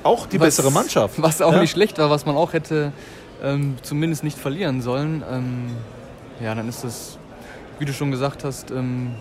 Auch 0.02 0.26
die 0.26 0.38
was, 0.38 0.56
bessere 0.56 0.70
Mannschaft. 0.70 1.20
Was 1.20 1.42
auch 1.42 1.52
ja. 1.52 1.60
nicht 1.60 1.72
schlecht 1.72 1.98
war, 1.98 2.10
was 2.10 2.26
man 2.26 2.36
auch 2.36 2.52
hätte 2.52 2.92
ähm, 3.42 3.76
zumindest 3.82 4.24
nicht 4.24 4.38
verlieren 4.38 4.80
sollen. 4.80 5.22
Ähm, 5.30 5.70
ja, 6.40 6.54
dann 6.54 6.68
ist 6.68 6.84
das, 6.84 7.18
wie 7.78 7.84
du 7.84 7.92
schon 7.92 8.10
gesagt 8.10 8.44
hast, 8.44 8.70
ähm, 8.70 9.16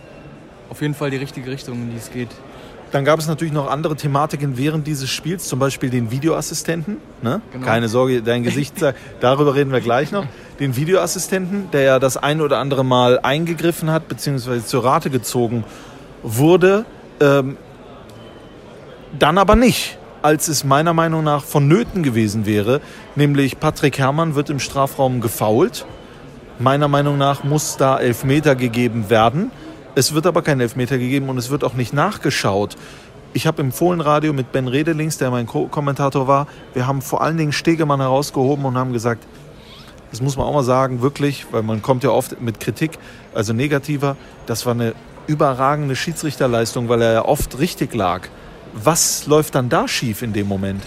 auf 0.70 0.82
jeden 0.82 0.94
Fall 0.94 1.10
die 1.10 1.16
richtige 1.16 1.50
Richtung, 1.50 1.74
in 1.74 1.90
die 1.90 1.96
es 1.96 2.10
geht. 2.10 2.30
Dann 2.96 3.04
gab 3.04 3.18
es 3.18 3.26
natürlich 3.26 3.52
noch 3.52 3.70
andere 3.70 3.94
Thematiken 3.94 4.56
während 4.56 4.86
dieses 4.86 5.10
Spiels, 5.10 5.48
zum 5.48 5.58
Beispiel 5.58 5.90
den 5.90 6.10
Videoassistenten. 6.10 6.96
Ne? 7.20 7.42
Genau. 7.52 7.66
Keine 7.66 7.90
Sorge, 7.90 8.22
dein 8.22 8.42
Gesicht 8.42 8.78
sagt, 8.78 8.98
darüber 9.20 9.54
reden 9.54 9.70
wir 9.70 9.82
gleich 9.82 10.12
noch. 10.12 10.24
Den 10.60 10.76
Videoassistenten, 10.76 11.70
der 11.72 11.82
ja 11.82 11.98
das 11.98 12.16
ein 12.16 12.40
oder 12.40 12.56
andere 12.56 12.86
Mal 12.86 13.20
eingegriffen 13.20 13.90
hat, 13.90 14.08
beziehungsweise 14.08 14.64
zur 14.64 14.82
Rate 14.82 15.10
gezogen 15.10 15.64
wurde. 16.22 16.86
Ähm, 17.20 17.58
dann 19.18 19.36
aber 19.36 19.56
nicht, 19.56 19.98
als 20.22 20.48
es 20.48 20.64
meiner 20.64 20.94
Meinung 20.94 21.22
nach 21.22 21.44
vonnöten 21.44 22.02
gewesen 22.02 22.46
wäre. 22.46 22.80
Nämlich 23.14 23.60
Patrick 23.60 23.98
Herrmann 23.98 24.36
wird 24.36 24.48
im 24.48 24.58
Strafraum 24.58 25.20
gefoult. 25.20 25.84
Meiner 26.58 26.88
Meinung 26.88 27.18
nach 27.18 27.44
muss 27.44 27.76
da 27.76 27.98
Elfmeter 27.98 28.56
gegeben 28.56 29.10
werden. 29.10 29.50
Es 29.96 30.12
wird 30.12 30.26
aber 30.26 30.42
kein 30.42 30.60
Elfmeter 30.60 30.98
gegeben 30.98 31.30
und 31.30 31.38
es 31.38 31.48
wird 31.48 31.64
auch 31.64 31.72
nicht 31.72 31.94
nachgeschaut. 31.94 32.76
Ich 33.32 33.46
habe 33.46 33.62
im 33.62 33.72
Fohlenradio 33.72 34.34
mit 34.34 34.52
Ben 34.52 34.68
Redelings, 34.68 35.16
der 35.16 35.30
mein 35.30 35.46
Co-Kommentator 35.46 36.28
war, 36.28 36.48
wir 36.74 36.86
haben 36.86 37.00
vor 37.00 37.22
allen 37.22 37.38
Dingen 37.38 37.52
Stegemann 37.52 38.00
herausgehoben 38.00 38.66
und 38.66 38.76
haben 38.76 38.92
gesagt, 38.92 39.26
das 40.10 40.20
muss 40.20 40.36
man 40.36 40.44
auch 40.44 40.52
mal 40.52 40.64
sagen, 40.64 41.00
wirklich, 41.00 41.46
weil 41.50 41.62
man 41.62 41.80
kommt 41.80 42.04
ja 42.04 42.10
oft 42.10 42.42
mit 42.42 42.60
Kritik, 42.60 42.98
also 43.34 43.54
negativer, 43.54 44.18
das 44.44 44.66
war 44.66 44.74
eine 44.74 44.92
überragende 45.28 45.96
Schiedsrichterleistung, 45.96 46.90
weil 46.90 47.00
er 47.00 47.12
ja 47.14 47.24
oft 47.24 47.58
richtig 47.58 47.94
lag. 47.94 48.28
Was 48.74 49.26
läuft 49.26 49.54
dann 49.54 49.70
da 49.70 49.88
schief 49.88 50.20
in 50.20 50.34
dem 50.34 50.46
Moment? 50.46 50.82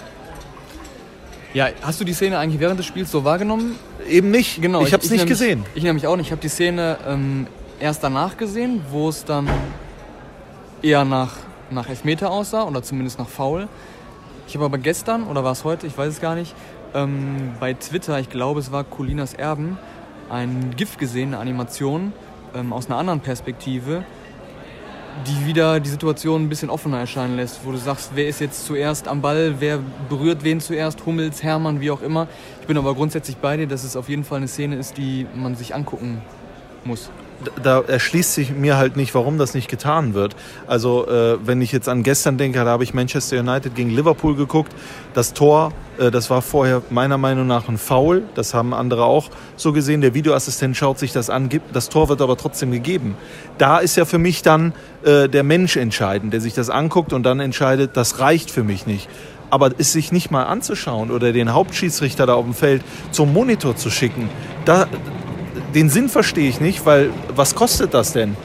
Ja, 1.56 1.70
hast 1.82 2.00
du 2.00 2.06
die 2.06 2.14
Szene 2.14 2.38
eigentlich 2.38 2.60
während 2.60 2.78
des 2.78 2.86
Spiels 2.86 3.10
so 3.10 3.24
wahrgenommen? 3.24 3.76
Eben 4.08 4.30
nicht. 4.30 4.62
Genau, 4.62 4.84
ich 4.86 4.94
habe 4.94 5.04
es 5.04 5.10
nicht 5.10 5.22
nämlich, 5.22 5.40
gesehen. 5.40 5.66
Ich 5.74 5.82
nämlich 5.82 6.06
auch 6.06 6.16
nicht. 6.16 6.28
Ich 6.28 6.32
habe 6.32 6.42
die 6.42 6.48
Szene 6.48 6.98
ähm, 7.08 7.48
erst 7.80 8.04
danach 8.04 8.38
gesehen, 8.38 8.82
wo 8.90 9.10
es 9.10 9.26
dann 9.26 9.50
eher 10.82 11.06
nach, 11.06 11.38
nach 11.70 11.90
Elfmeter 11.90 12.32
aussah 12.32 12.64
oder 12.64 12.84
zumindest 12.84 13.20
nach 13.20 13.28
Foul. 13.28 13.68
Ich 14.48 14.56
habe 14.56 14.66
aber 14.66 14.78
gestern, 14.78 15.28
oder 15.28 15.44
war 15.44 15.52
es 15.52 15.64
heute, 15.64 15.88
ich 15.88 15.98
weiß 15.98 16.10
es 16.14 16.22
gar 16.22 16.36
nicht, 16.36 16.56
ähm, 16.94 17.54
bei 17.60 17.74
Twitter, 17.74 18.20
ich 18.20 18.30
glaube 18.30 18.60
es 18.60 18.72
war 18.72 18.84
Colinas 18.84 19.34
Erben, 19.34 19.78
ein 20.30 20.74
GIF 20.76 20.98
gesehen, 20.98 21.30
eine 21.30 21.40
Animation 21.40 22.14
ähm, 22.56 22.74
aus 22.74 22.88
einer 22.88 22.98
anderen 22.98 23.20
Perspektive, 23.20 24.04
die 25.28 25.46
wieder 25.46 25.80
die 25.80 25.90
Situation 25.90 26.44
ein 26.44 26.50
bisschen 26.50 26.70
offener 26.70 27.00
erscheinen 27.00 27.36
lässt, 27.36 27.62
wo 27.66 27.72
du 27.72 27.78
sagst, 27.78 28.12
wer 28.16 28.28
ist 28.28 28.40
jetzt 28.40 28.66
zuerst 28.66 29.08
am 29.08 29.22
Ball, 29.22 29.56
wer 29.60 29.80
berührt 30.08 30.44
wen 30.44 30.62
zuerst, 30.62 31.06
Hummels, 31.06 31.44
Hermann, 31.44 31.82
wie 31.82 31.92
auch 31.92 32.02
immer. 32.02 32.28
Ich 32.62 32.68
bin 32.68 32.78
aber 32.78 32.96
grundsätzlich 32.96 33.38
bei 33.38 33.58
dir, 33.58 33.68
dass 33.68 33.84
es 33.84 33.96
auf 33.96 34.10
jeden 34.10 34.24
Fall 34.24 34.38
eine 34.38 34.48
Szene 34.48 34.76
ist, 34.78 34.98
die 34.98 35.28
man 35.36 35.56
sich 35.56 35.76
angucken 35.76 36.22
muss. 36.86 37.12
Da 37.64 37.82
erschließt 37.82 38.34
sich 38.34 38.52
mir 38.52 38.78
halt 38.78 38.98
nicht, 38.98 39.16
warum 39.16 39.38
das 39.38 39.54
nicht 39.54 39.70
getan 39.70 40.14
wird. 40.14 40.36
Also 40.68 41.08
äh, 41.08 41.38
wenn 41.46 41.62
ich 41.62 41.72
jetzt 41.72 41.88
an 41.88 42.04
gestern 42.04 42.38
denke, 42.38 42.60
da 42.60 42.66
habe 42.66 42.84
ich 42.84 42.94
Manchester 42.94 43.40
United 43.40 43.76
gegen 43.76 43.90
Liverpool 43.90 44.36
geguckt. 44.36 44.74
Das 45.14 45.34
Tor, 45.34 45.72
äh, 45.98 46.12
das 46.12 46.30
war 46.30 46.42
vorher 46.42 46.82
meiner 46.90 47.18
Meinung 47.18 47.48
nach 47.48 47.70
ein 47.70 47.78
Foul. 47.78 48.24
Das 48.36 48.54
haben 48.54 48.74
andere 48.74 49.06
auch 49.06 49.30
so 49.56 49.74
gesehen. 49.74 50.02
Der 50.02 50.14
Videoassistent 50.14 50.76
schaut 50.76 51.00
sich 51.00 51.14
das 51.14 51.30
an, 51.30 51.50
gibt, 51.50 51.76
das 51.76 51.90
Tor 51.90 52.10
wird 52.10 52.22
aber 52.22 52.38
trotzdem 52.38 52.72
gegeben. 52.72 53.16
Da 53.58 53.80
ist 53.80 53.96
ja 53.96 54.06
für 54.06 54.18
mich 54.20 54.42
dann 54.42 54.74
äh, 55.04 55.30
der 55.30 55.44
Mensch 55.44 55.78
entscheidend, 55.78 56.34
der 56.34 56.42
sich 56.42 56.54
das 56.54 56.70
anguckt 56.70 57.14
und 57.14 57.24
dann 57.24 57.40
entscheidet, 57.40 57.96
das 57.96 58.20
reicht 58.20 58.52
für 58.52 58.64
mich 58.64 58.86
nicht. 58.86 59.10
Aber 59.50 59.72
es 59.78 59.94
sich 59.94 60.12
nicht 60.12 60.30
mal 60.30 60.44
anzuschauen 60.44 61.10
oder 61.10 61.32
den 61.32 61.54
Hauptschiedsrichter 61.54 62.26
da 62.26 62.36
auf 62.36 62.46
dem 62.46 62.54
Feld 62.54 62.84
zum 63.12 63.34
Monitor 63.34 63.76
zu 63.76 63.90
schicken, 63.90 64.30
da, 64.66 64.88
den 65.74 65.90
Sinn 65.90 66.10
verstehe 66.10 66.50
ich 66.50 66.60
nicht, 66.60 66.86
weil 66.86 67.12
was 67.36 67.56
kostet 67.56 67.94
das 67.94 68.14
denn? 68.14 68.36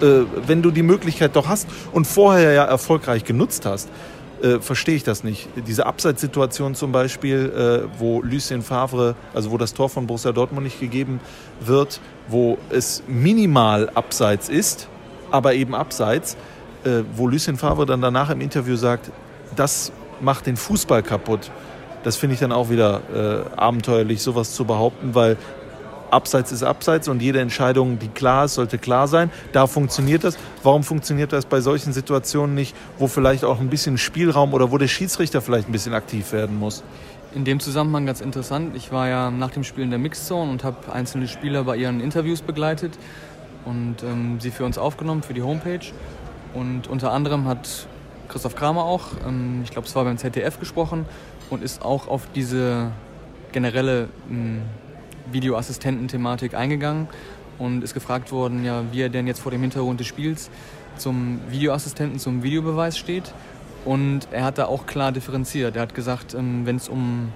Äh, 0.00 0.24
wenn 0.46 0.62
du 0.62 0.70
die 0.70 0.82
Möglichkeit 0.82 1.36
doch 1.36 1.48
hast 1.48 1.68
und 1.92 2.06
vorher 2.06 2.52
ja 2.52 2.64
erfolgreich 2.64 3.24
genutzt 3.24 3.66
hast, 3.66 3.88
äh, 4.42 4.58
verstehe 4.58 4.96
ich 4.96 5.04
das 5.04 5.22
nicht. 5.22 5.48
Diese 5.68 5.86
Abseitssituation 5.86 6.74
zum 6.74 6.90
Beispiel, 6.90 7.86
äh, 7.86 7.98
wo 7.98 8.22
Lucien 8.22 8.62
Favre, 8.62 9.14
also 9.32 9.52
wo 9.52 9.58
das 9.58 9.72
Tor 9.72 9.88
von 9.88 10.06
Borussia 10.06 10.32
Dortmund 10.32 10.64
nicht 10.64 10.80
gegeben 10.80 11.20
wird, 11.60 12.00
wo 12.28 12.58
es 12.70 13.04
minimal 13.06 13.90
abseits 13.94 14.48
ist, 14.48 14.88
aber 15.30 15.54
eben 15.54 15.74
abseits, 15.74 16.36
äh, 16.84 17.02
wo 17.14 17.28
Lucien 17.28 17.56
Favre 17.56 17.86
dann 17.86 18.00
danach 18.00 18.30
im 18.30 18.40
Interview 18.40 18.74
sagt, 18.74 19.12
das 19.54 19.92
macht 20.20 20.46
den 20.46 20.56
Fußball 20.56 21.02
kaputt. 21.02 21.50
Das 22.02 22.16
finde 22.16 22.34
ich 22.34 22.40
dann 22.40 22.50
auch 22.50 22.68
wieder 22.68 23.00
äh, 23.14 23.56
abenteuerlich, 23.56 24.22
sowas 24.22 24.54
zu 24.54 24.64
behaupten, 24.64 25.14
weil 25.14 25.36
Abseits 26.12 26.52
ist 26.52 26.62
Abseits 26.62 27.08
und 27.08 27.22
jede 27.22 27.40
Entscheidung, 27.40 27.98
die 27.98 28.08
klar 28.08 28.44
ist, 28.44 28.54
sollte 28.54 28.76
klar 28.76 29.08
sein. 29.08 29.30
Da 29.52 29.66
funktioniert 29.66 30.24
das. 30.24 30.36
Warum 30.62 30.84
funktioniert 30.84 31.32
das 31.32 31.46
bei 31.46 31.62
solchen 31.62 31.94
Situationen 31.94 32.54
nicht, 32.54 32.76
wo 32.98 33.08
vielleicht 33.08 33.44
auch 33.44 33.60
ein 33.60 33.70
bisschen 33.70 33.96
Spielraum 33.96 34.52
oder 34.52 34.70
wo 34.70 34.76
der 34.76 34.88
Schiedsrichter 34.88 35.40
vielleicht 35.40 35.68
ein 35.68 35.72
bisschen 35.72 35.94
aktiv 35.94 36.32
werden 36.32 36.58
muss? 36.58 36.84
In 37.34 37.46
dem 37.46 37.60
Zusammenhang 37.60 38.04
ganz 38.04 38.20
interessant. 38.20 38.76
Ich 38.76 38.92
war 38.92 39.08
ja 39.08 39.30
nach 39.30 39.52
dem 39.52 39.64
Spiel 39.64 39.84
in 39.84 39.90
der 39.90 39.98
Mixzone 39.98 40.50
und 40.50 40.64
habe 40.64 40.92
einzelne 40.92 41.28
Spieler 41.28 41.64
bei 41.64 41.76
ihren 41.76 42.00
Interviews 42.00 42.42
begleitet 42.42 42.98
und 43.64 44.02
ähm, 44.02 44.38
sie 44.38 44.50
für 44.50 44.66
uns 44.66 44.76
aufgenommen, 44.76 45.22
für 45.22 45.32
die 45.32 45.42
Homepage. 45.42 45.92
Und 46.52 46.88
unter 46.88 47.12
anderem 47.12 47.48
hat 47.48 47.86
Christoph 48.28 48.54
Kramer 48.54 48.84
auch, 48.84 49.06
ähm, 49.26 49.62
ich 49.64 49.70
glaube, 49.70 49.88
es 49.88 49.94
war 49.96 50.04
beim 50.04 50.18
ZDF 50.18 50.60
gesprochen 50.60 51.06
und 51.48 51.62
ist 51.62 51.82
auch 51.82 52.06
auf 52.06 52.28
diese 52.34 52.90
generelle 53.52 54.08
ähm, 54.30 54.62
Videoassistenten-Thematik 55.30 56.54
eingegangen 56.54 57.08
und 57.58 57.84
ist 57.84 57.94
gefragt 57.94 58.32
worden, 58.32 58.64
ja, 58.64 58.82
wie 58.92 59.02
er 59.02 59.08
denn 59.08 59.26
jetzt 59.26 59.40
vor 59.40 59.52
dem 59.52 59.60
Hintergrund 59.60 60.00
des 60.00 60.06
Spiels 60.06 60.50
zum 60.96 61.40
Videoassistenten, 61.48 62.18
zum 62.18 62.42
Videobeweis 62.42 62.98
steht. 62.98 63.32
Und 63.84 64.28
er 64.30 64.44
hat 64.44 64.58
da 64.58 64.66
auch 64.66 64.86
klar 64.86 65.12
differenziert. 65.12 65.76
Er 65.76 65.82
hat 65.82 65.94
gesagt, 65.94 66.34
ähm, 66.34 66.66
wenn 66.66 66.76
es 66.76 66.88
um 66.88 67.32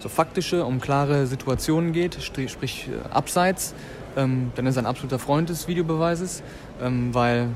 so 0.00 0.08
faktische, 0.08 0.64
um 0.64 0.80
klare 0.80 1.26
Situationen 1.26 1.92
geht, 1.92 2.22
sprich 2.22 2.88
äh, 2.88 3.08
abseits, 3.12 3.74
ähm, 4.16 4.52
dann 4.54 4.66
ist 4.66 4.76
er 4.76 4.82
ein 4.82 4.86
absoluter 4.86 5.18
Freund 5.18 5.48
des 5.48 5.66
Videobeweises, 5.66 6.42
ähm, 6.80 7.12
weil 7.14 7.48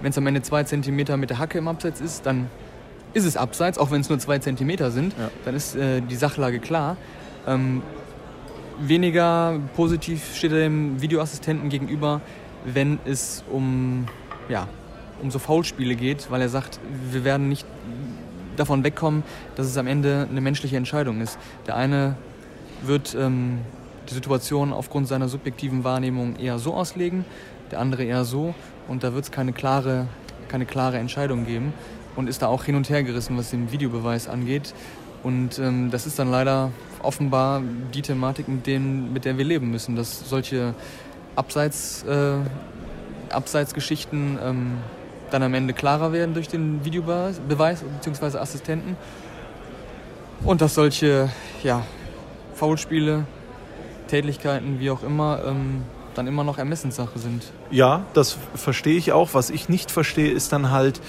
wenn 0.00 0.10
es 0.10 0.18
am 0.18 0.26
Ende 0.26 0.42
zwei 0.42 0.64
Zentimeter 0.64 1.16
mit 1.16 1.30
der 1.30 1.38
Hacke 1.38 1.58
im 1.58 1.68
Abseits 1.68 2.00
ist, 2.00 2.26
dann 2.26 2.48
ist 3.12 3.24
es 3.24 3.36
abseits, 3.36 3.76
auch 3.78 3.90
wenn 3.90 4.00
es 4.00 4.08
nur 4.08 4.18
zwei 4.18 4.38
Zentimeter 4.38 4.90
sind, 4.90 5.14
Ja. 5.18 5.30
dann 5.44 5.54
ist 5.54 5.74
äh, 5.76 6.00
die 6.00 6.16
Sachlage 6.16 6.60
klar. 6.60 6.96
Weniger 8.84 9.60
positiv 9.76 10.34
steht 10.34 10.50
er 10.50 10.58
dem 10.58 11.00
Videoassistenten 11.00 11.68
gegenüber, 11.68 12.20
wenn 12.64 12.98
es 13.04 13.44
um, 13.48 14.06
ja, 14.48 14.66
um 15.22 15.30
so 15.30 15.38
Foulspiele 15.38 15.94
geht, 15.94 16.32
weil 16.32 16.40
er 16.40 16.48
sagt, 16.48 16.80
wir 17.12 17.22
werden 17.22 17.48
nicht 17.48 17.64
davon 18.56 18.82
wegkommen, 18.82 19.22
dass 19.54 19.66
es 19.66 19.76
am 19.76 19.86
Ende 19.86 20.26
eine 20.28 20.40
menschliche 20.40 20.76
Entscheidung 20.76 21.20
ist. 21.20 21.38
Der 21.68 21.76
eine 21.76 22.16
wird 22.82 23.14
ähm, 23.14 23.58
die 24.10 24.14
Situation 24.14 24.72
aufgrund 24.72 25.06
seiner 25.06 25.28
subjektiven 25.28 25.84
Wahrnehmung 25.84 26.34
eher 26.34 26.58
so 26.58 26.74
auslegen, 26.74 27.24
der 27.70 27.78
andere 27.78 28.02
eher 28.02 28.24
so 28.24 28.52
und 28.88 29.04
da 29.04 29.14
wird 29.14 29.26
es 29.26 29.30
keine 29.30 29.52
klare, 29.52 30.08
keine 30.48 30.66
klare 30.66 30.98
Entscheidung 30.98 31.46
geben 31.46 31.72
und 32.16 32.28
ist 32.28 32.42
da 32.42 32.48
auch 32.48 32.64
hin 32.64 32.74
und 32.74 32.90
her 32.90 33.04
gerissen, 33.04 33.38
was 33.38 33.50
den 33.50 33.70
Videobeweis 33.70 34.26
angeht. 34.26 34.74
Und 35.22 35.60
ähm, 35.60 35.92
das 35.92 36.04
ist 36.06 36.18
dann 36.18 36.32
leider 36.32 36.72
offenbar 37.02 37.62
die 37.94 38.02
Thematik, 38.02 38.48
mit, 38.48 38.66
denen, 38.66 39.12
mit 39.12 39.24
der 39.24 39.38
wir 39.38 39.44
leben 39.44 39.70
müssen, 39.70 39.96
dass 39.96 40.28
solche 40.28 40.74
Abseits, 41.36 42.04
äh, 42.04 42.36
Abseitsgeschichten 43.30 44.38
ähm, 44.42 44.78
dann 45.30 45.42
am 45.42 45.54
Ende 45.54 45.72
klarer 45.72 46.12
werden 46.12 46.34
durch 46.34 46.48
den 46.48 46.84
Videobeweis 46.84 47.40
Beweis, 47.40 47.82
bzw. 48.02 48.38
Assistenten. 48.38 48.96
Und 50.44 50.60
dass 50.60 50.74
solche 50.74 51.30
ja, 51.62 51.84
Foulspiele, 52.54 53.24
Tätlichkeiten, 54.08 54.80
wie 54.80 54.90
auch 54.90 55.02
immer, 55.02 55.40
ähm, 55.46 55.82
dann 56.14 56.26
immer 56.26 56.44
noch 56.44 56.58
Ermessenssache 56.58 57.18
sind. 57.18 57.44
Ja, 57.70 58.04
das 58.12 58.36
verstehe 58.54 58.96
ich 58.98 59.12
auch. 59.12 59.30
Was 59.32 59.50
ich 59.50 59.68
nicht 59.68 59.90
verstehe, 59.90 60.30
ist 60.30 60.52
dann 60.52 60.70
halt, 60.70 61.00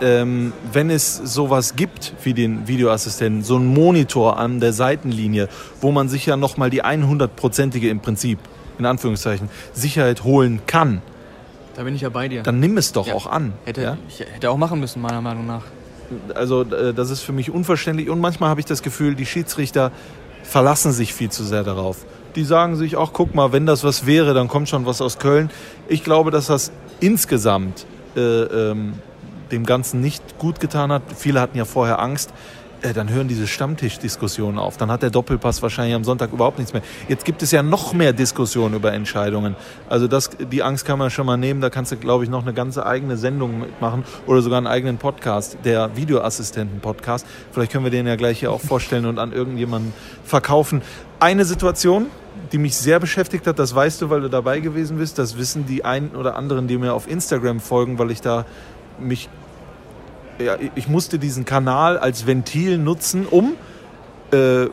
ähm, 0.00 0.52
wenn 0.72 0.90
es 0.90 1.16
sowas 1.16 1.76
gibt 1.76 2.14
wie 2.22 2.34
den 2.34 2.68
Videoassistenten, 2.68 3.42
so 3.42 3.56
einen 3.56 3.66
Monitor 3.72 4.38
an 4.38 4.60
der 4.60 4.72
Seitenlinie, 4.72 5.48
wo 5.80 5.90
man 5.92 6.08
sich 6.08 6.26
ja 6.26 6.36
nochmal 6.36 6.70
die 6.70 6.82
100-prozentige 6.84 7.88
im 7.88 8.00
Prinzip, 8.00 8.38
in 8.78 8.84
Anführungszeichen, 8.86 9.48
Sicherheit 9.72 10.24
holen 10.24 10.60
kann, 10.66 11.00
Da 11.76 11.82
bin 11.84 11.94
ich 11.94 12.02
ja 12.02 12.08
bei 12.10 12.28
dir. 12.28 12.42
dann 12.42 12.60
nimm 12.60 12.76
es 12.78 12.92
doch 12.92 13.06
Ja. 13.06 13.14
auch 13.14 13.26
an. 13.26 13.52
hätte, 13.64 13.82
ja? 13.82 13.96
ich 14.08 14.20
hätte 14.20 14.50
auch 14.50 14.56
machen 14.58 14.80
müssen, 14.80 15.00
meiner 15.02 15.20
Meinung 15.22 15.46
nach. 15.46 15.62
Also 16.34 16.62
äh, 16.62 16.94
das 16.94 17.10
ist 17.10 17.22
für 17.22 17.32
mich 17.32 17.50
unverständlich 17.50 18.08
und 18.10 18.20
manchmal 18.20 18.50
habe 18.50 18.60
ich 18.60 18.66
das 18.66 18.82
Gefühl, 18.82 19.14
die 19.14 19.26
Schiedsrichter 19.26 19.90
verlassen 20.44 20.92
sich 20.92 21.12
viel 21.14 21.30
zu 21.30 21.42
sehr 21.42 21.64
darauf. 21.64 22.04
Die 22.36 22.44
sagen 22.44 22.76
sich, 22.76 22.96
ach 22.98 23.10
guck 23.12 23.34
mal, 23.34 23.52
wenn 23.52 23.66
das 23.66 23.82
was 23.82 24.06
wäre, 24.06 24.34
dann 24.34 24.46
kommt 24.46 24.68
schon 24.68 24.84
was 24.86 25.00
aus 25.00 25.18
Köln. 25.18 25.50
Ich 25.88 26.04
glaube, 26.04 26.30
dass 26.30 26.46
das 26.46 26.70
insgesamt 27.00 27.86
äh, 28.14 28.20
ähm, 28.20 28.92
dem 29.50 29.64
Ganzen 29.64 30.00
nicht 30.00 30.38
gut 30.38 30.60
getan 30.60 30.92
hat. 30.92 31.02
Viele 31.16 31.40
hatten 31.40 31.56
ja 31.56 31.64
vorher 31.64 32.00
Angst. 32.00 32.32
äh, 32.82 32.92
dann 32.92 33.08
hören 33.08 33.28
diese 33.28 33.46
Stammtischdiskussionen 33.46 34.58
auf. 34.58 34.76
Dann 34.76 34.90
hat 34.90 35.02
der 35.02 35.10
Doppelpass 35.10 35.62
wahrscheinlich 35.62 35.94
am 35.94 36.04
Sonntag 36.04 36.32
überhaupt 36.32 36.58
nichts 36.58 36.72
mehr. 36.72 36.82
Jetzt 37.08 37.24
gibt 37.24 37.42
es 37.42 37.50
ja 37.50 37.62
noch 37.62 37.92
mehr 37.92 38.12
Diskussionen 38.12 38.74
über 38.74 38.92
Entscheidungen. 38.92 39.56
Also 39.88 40.08
das, 40.08 40.30
die 40.52 40.62
Angst 40.62 40.84
kann 40.84 40.98
man 40.98 41.10
schon 41.10 41.26
mal 41.26 41.36
nehmen. 41.36 41.60
Da 41.60 41.70
kannst 41.70 41.92
du, 41.92 41.96
glaube 41.96 42.24
ich, 42.24 42.30
noch 42.30 42.42
eine 42.42 42.54
ganze 42.54 42.86
eigene 42.86 43.16
Sendung 43.16 43.60
mitmachen 43.60 44.04
oder 44.26 44.42
sogar 44.42 44.58
einen 44.58 44.66
eigenen 44.66 44.98
Podcast, 44.98 45.58
der 45.64 45.96
Videoassistenten-Podcast. 45.96 47.26
Vielleicht 47.52 47.72
können 47.72 47.84
wir 47.84 47.90
den 47.90 48.06
ja 48.06 48.16
gleich 48.16 48.40
hier 48.40 48.52
auch 48.52 48.60
vorstellen 48.60 49.06
und 49.06 49.18
an 49.18 49.32
irgendjemanden 49.32 49.92
verkaufen. 50.24 50.82
Eine 51.18 51.44
Situation, 51.44 52.06
die 52.52 52.58
mich 52.58 52.76
sehr 52.76 53.00
beschäftigt 53.00 53.46
hat, 53.46 53.58
das 53.58 53.74
weißt 53.74 54.02
du, 54.02 54.10
weil 54.10 54.20
du 54.20 54.28
dabei 54.28 54.60
gewesen 54.60 54.98
bist. 54.98 55.18
Das 55.18 55.38
wissen 55.38 55.66
die 55.66 55.84
einen 55.84 56.10
oder 56.10 56.36
anderen, 56.36 56.68
die 56.68 56.76
mir 56.76 56.92
auf 56.92 57.08
Instagram 57.08 57.60
folgen, 57.60 57.98
weil 57.98 58.10
ich 58.10 58.20
da 58.20 58.44
mich 58.98 59.28
ja, 60.38 60.56
ich 60.74 60.88
musste 60.88 61.18
diesen 61.18 61.44
Kanal 61.44 61.98
als 61.98 62.26
Ventil 62.26 62.78
nutzen, 62.78 63.26
um 63.26 63.54
äh, 64.32 64.66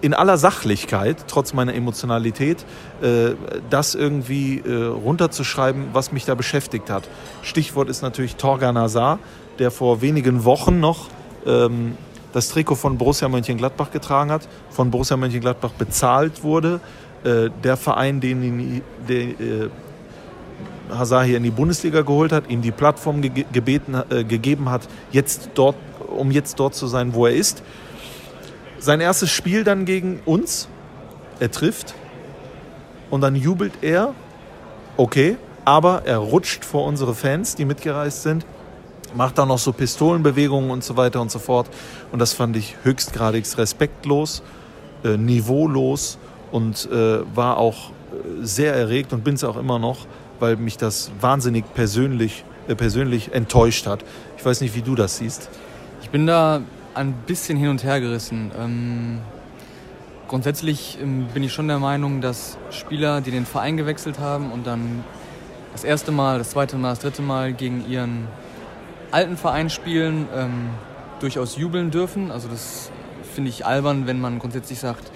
in 0.00 0.14
aller 0.14 0.38
Sachlichkeit, 0.38 1.24
trotz 1.26 1.54
meiner 1.54 1.74
Emotionalität, 1.74 2.64
äh, 3.02 3.30
das 3.70 3.94
irgendwie 3.94 4.58
äh, 4.58 4.84
runterzuschreiben, 4.84 5.88
was 5.92 6.12
mich 6.12 6.24
da 6.24 6.34
beschäftigt 6.34 6.90
hat. 6.90 7.08
Stichwort 7.42 7.88
ist 7.88 8.02
natürlich 8.02 8.36
Torgan 8.36 8.78
Hazard, 8.78 9.18
der 9.58 9.70
vor 9.70 10.00
wenigen 10.00 10.44
Wochen 10.44 10.78
noch 10.78 11.08
ähm, 11.46 11.96
das 12.32 12.48
Trikot 12.48 12.76
von 12.76 12.98
Borussia 12.98 13.28
Mönchengladbach 13.28 13.90
getragen 13.90 14.30
hat, 14.30 14.46
von 14.70 14.90
Borussia 14.90 15.16
Mönchengladbach 15.16 15.72
bezahlt 15.72 16.44
wurde. 16.44 16.80
Äh, 17.24 17.50
der 17.64 17.76
Verein, 17.76 18.20
den 18.20 18.42
ihn, 18.42 18.82
der, 19.08 19.22
äh, 19.22 19.70
Hazard 20.90 21.26
hier 21.26 21.36
in 21.36 21.42
die 21.42 21.50
Bundesliga 21.50 22.02
geholt 22.02 22.32
hat, 22.32 22.48
ihm 22.48 22.62
die 22.62 22.70
Plattform 22.70 23.22
ge 23.22 23.44
gebeten, 23.52 23.94
äh, 24.10 24.24
gegeben 24.24 24.70
hat, 24.70 24.88
jetzt 25.12 25.50
dort, 25.54 25.76
um 26.06 26.30
jetzt 26.30 26.58
dort 26.60 26.74
zu 26.74 26.86
sein, 26.86 27.14
wo 27.14 27.26
er 27.26 27.34
ist. 27.34 27.62
Sein 28.78 29.00
erstes 29.00 29.30
Spiel 29.30 29.64
dann 29.64 29.84
gegen 29.84 30.20
uns, 30.24 30.68
er 31.40 31.50
trifft 31.50 31.94
und 33.10 33.20
dann 33.20 33.34
jubelt 33.34 33.72
er, 33.82 34.14
okay, 34.96 35.36
aber 35.64 36.02
er 36.06 36.18
rutscht 36.18 36.64
vor 36.64 36.86
unsere 36.86 37.14
Fans, 37.14 37.54
die 37.54 37.64
mitgereist 37.64 38.22
sind, 38.22 38.46
macht 39.14 39.38
dann 39.38 39.48
noch 39.48 39.58
so 39.58 39.72
Pistolenbewegungen 39.72 40.70
und 40.70 40.84
so 40.84 40.96
weiter 40.96 41.20
und 41.20 41.30
so 41.30 41.38
fort. 41.38 41.68
Und 42.12 42.18
das 42.18 42.32
fand 42.32 42.56
ich 42.56 42.76
höchstgradig 42.82 43.44
respektlos, 43.56 44.42
äh, 45.04 45.16
niveaulos 45.16 46.18
und 46.52 46.88
äh, 46.90 47.20
war 47.34 47.58
auch 47.58 47.90
äh, 47.90 48.44
sehr 48.44 48.74
erregt 48.74 49.12
und 49.12 49.24
bin 49.24 49.34
es 49.34 49.44
auch 49.44 49.56
immer 49.56 49.78
noch, 49.78 50.06
weil 50.40 50.56
mich 50.56 50.76
das 50.76 51.10
wahnsinnig 51.20 51.64
persönlich, 51.74 52.44
äh, 52.68 52.74
persönlich 52.74 53.32
enttäuscht 53.34 53.86
hat. 53.86 54.04
Ich 54.36 54.44
weiß 54.44 54.60
nicht, 54.60 54.74
wie 54.74 54.82
du 54.82 54.94
das 54.94 55.18
siehst. 55.18 55.48
Ich 56.02 56.10
bin 56.10 56.26
da 56.26 56.62
ein 56.94 57.12
bisschen 57.26 57.58
hin 57.58 57.68
und 57.68 57.84
her 57.84 58.00
gerissen. 58.00 58.50
Ähm, 58.58 59.18
grundsätzlich 60.26 60.98
ähm, 61.02 61.26
bin 61.32 61.42
ich 61.42 61.52
schon 61.52 61.68
der 61.68 61.78
Meinung, 61.78 62.20
dass 62.20 62.58
Spieler, 62.70 63.20
die 63.20 63.30
den 63.30 63.46
Verein 63.46 63.76
gewechselt 63.76 64.18
haben 64.18 64.50
und 64.52 64.66
dann 64.66 65.04
das 65.72 65.84
erste 65.84 66.12
Mal, 66.12 66.38
das 66.38 66.50
zweite 66.50 66.76
Mal, 66.76 66.90
das 66.90 67.00
dritte 67.00 67.22
Mal 67.22 67.52
gegen 67.52 67.88
ihren 67.88 68.26
alten 69.10 69.36
Verein 69.36 69.70
spielen, 69.70 70.26
ähm, 70.34 70.70
durchaus 71.20 71.56
jubeln 71.56 71.90
dürfen. 71.90 72.30
Also 72.30 72.48
das 72.48 72.90
finde 73.34 73.50
ich 73.50 73.66
albern, 73.66 74.06
wenn 74.06 74.20
man 74.20 74.38
grundsätzlich 74.38 74.78
sagt, 74.78 75.10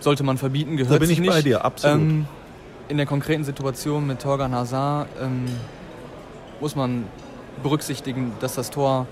sollte 0.00 0.22
man 0.22 0.38
verbieten, 0.38 0.76
gehört 0.76 0.94
Da 0.94 0.98
bin 0.98 1.10
ich 1.10 1.20
nicht. 1.20 1.30
bei 1.30 1.42
dir, 1.42 1.64
absolut. 1.64 2.00
Ähm, 2.00 2.26
in 2.90 2.96
der 2.96 3.06
konkreten 3.06 3.44
Situation 3.44 4.04
mit 4.04 4.20
Torgan 4.20 4.52
Hazard 4.52 5.08
ähm, 5.22 5.46
muss 6.60 6.74
man 6.74 7.04
berücksichtigen, 7.62 8.32
dass 8.40 8.56
das 8.56 8.70
Tor 8.70 9.06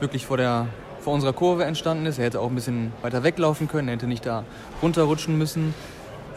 wirklich 0.00 0.24
vor, 0.24 0.38
der, 0.38 0.66
vor 1.00 1.12
unserer 1.12 1.34
Kurve 1.34 1.66
entstanden 1.66 2.06
ist. 2.06 2.18
Er 2.18 2.24
hätte 2.24 2.40
auch 2.40 2.48
ein 2.48 2.54
bisschen 2.54 2.90
weiter 3.02 3.22
weglaufen 3.22 3.68
können, 3.68 3.88
er 3.88 3.94
hätte 3.94 4.06
nicht 4.06 4.24
da 4.24 4.44
runterrutschen 4.80 5.36
müssen. 5.36 5.74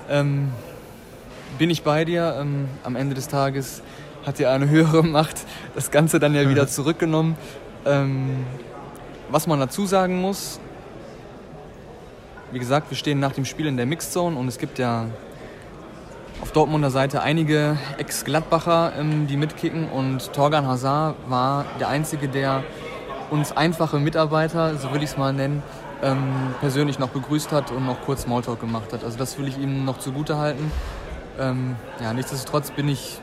Ähm, 0.10 0.52
bin 1.58 1.70
ich 1.70 1.84
bei 1.84 2.04
dir. 2.04 2.36
Ähm, 2.42 2.68
am 2.84 2.98
Ende 2.98 3.16
des 3.16 3.30
Tages 3.30 3.82
hat 4.26 4.40
ja 4.40 4.52
eine 4.52 4.68
höhere 4.68 5.02
Macht 5.04 5.46
das 5.76 5.92
Ganze 5.92 6.20
dann 6.20 6.36
ja 6.36 6.50
wieder 6.50 6.68
zurückgenommen. 6.68 7.38
Ähm, 7.86 8.46
was 9.30 9.48
man 9.48 9.62
dazu 9.62 9.86
sagen 9.86 10.20
muss, 10.20 10.60
wie 12.52 12.60
gesagt, 12.60 12.90
wir 12.92 12.98
stehen 12.98 13.22
nach 13.22 13.32
dem 13.32 13.46
Spiel 13.46 13.68
in 13.68 13.78
der 13.78 13.86
Mixed 13.86 14.12
Zone 14.12 14.38
und 14.38 14.50
es 14.50 14.58
gibt 14.58 14.78
ja 14.78 15.06
auf 16.42 16.52
Dortmunder 16.52 16.90
Seite 16.90 17.22
einige 17.22 17.78
Ex-Gladbacher, 17.98 18.94
ähm, 18.98 19.28
die 19.28 19.38
mitkicken 19.38 19.88
und 19.90 20.34
Torgan 20.34 20.66
Hazard 20.66 21.16
war 21.28 21.66
der 21.80 21.88
Einzige, 21.88 22.28
der 22.28 22.64
uns 23.30 23.52
einfache 23.52 24.00
Mitarbeiter, 24.00 24.76
so 24.78 24.92
will 24.92 25.04
ich 25.04 25.12
es 25.12 25.18
mal 25.18 25.34
nennen, 25.34 25.62
ähm, 26.02 26.54
persönlich 26.60 27.00
noch 27.00 27.10
begrüßt 27.10 27.52
hat 27.52 27.72
und 27.72 27.86
noch 27.86 28.02
kurz 28.02 28.24
Smalltalk 28.24 28.60
gemacht 28.60 28.92
hat. 28.92 29.04
Also 29.04 29.18
das 29.18 29.38
will 29.38 29.48
ich 29.48 29.58
ihm 29.58 29.86
noch 29.86 30.00
zugute 30.00 30.38
halten. 30.38 30.72
Ähm, 31.40 31.76
ja, 32.02 32.14
nichtsdestotrotz 32.14 32.72
bin 32.72 32.90
ich 32.90 33.20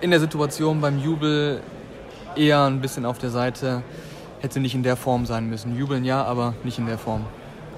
in 0.00 0.10
der 0.10 0.20
Situation 0.20 0.80
beim 0.80 0.98
Jubel 0.98 1.60
eher 2.36 2.64
ein 2.64 2.80
bisschen 2.80 3.04
auf 3.04 3.18
der 3.18 3.30
Seite, 3.30 3.82
hätte 4.40 4.60
nicht 4.60 4.74
in 4.74 4.82
der 4.82 4.96
Form 4.96 5.26
sein 5.26 5.48
müssen. 5.48 5.76
Jubeln 5.76 6.04
ja, 6.04 6.24
aber 6.24 6.54
nicht 6.64 6.78
in 6.78 6.86
der 6.86 6.98
Form. 6.98 7.24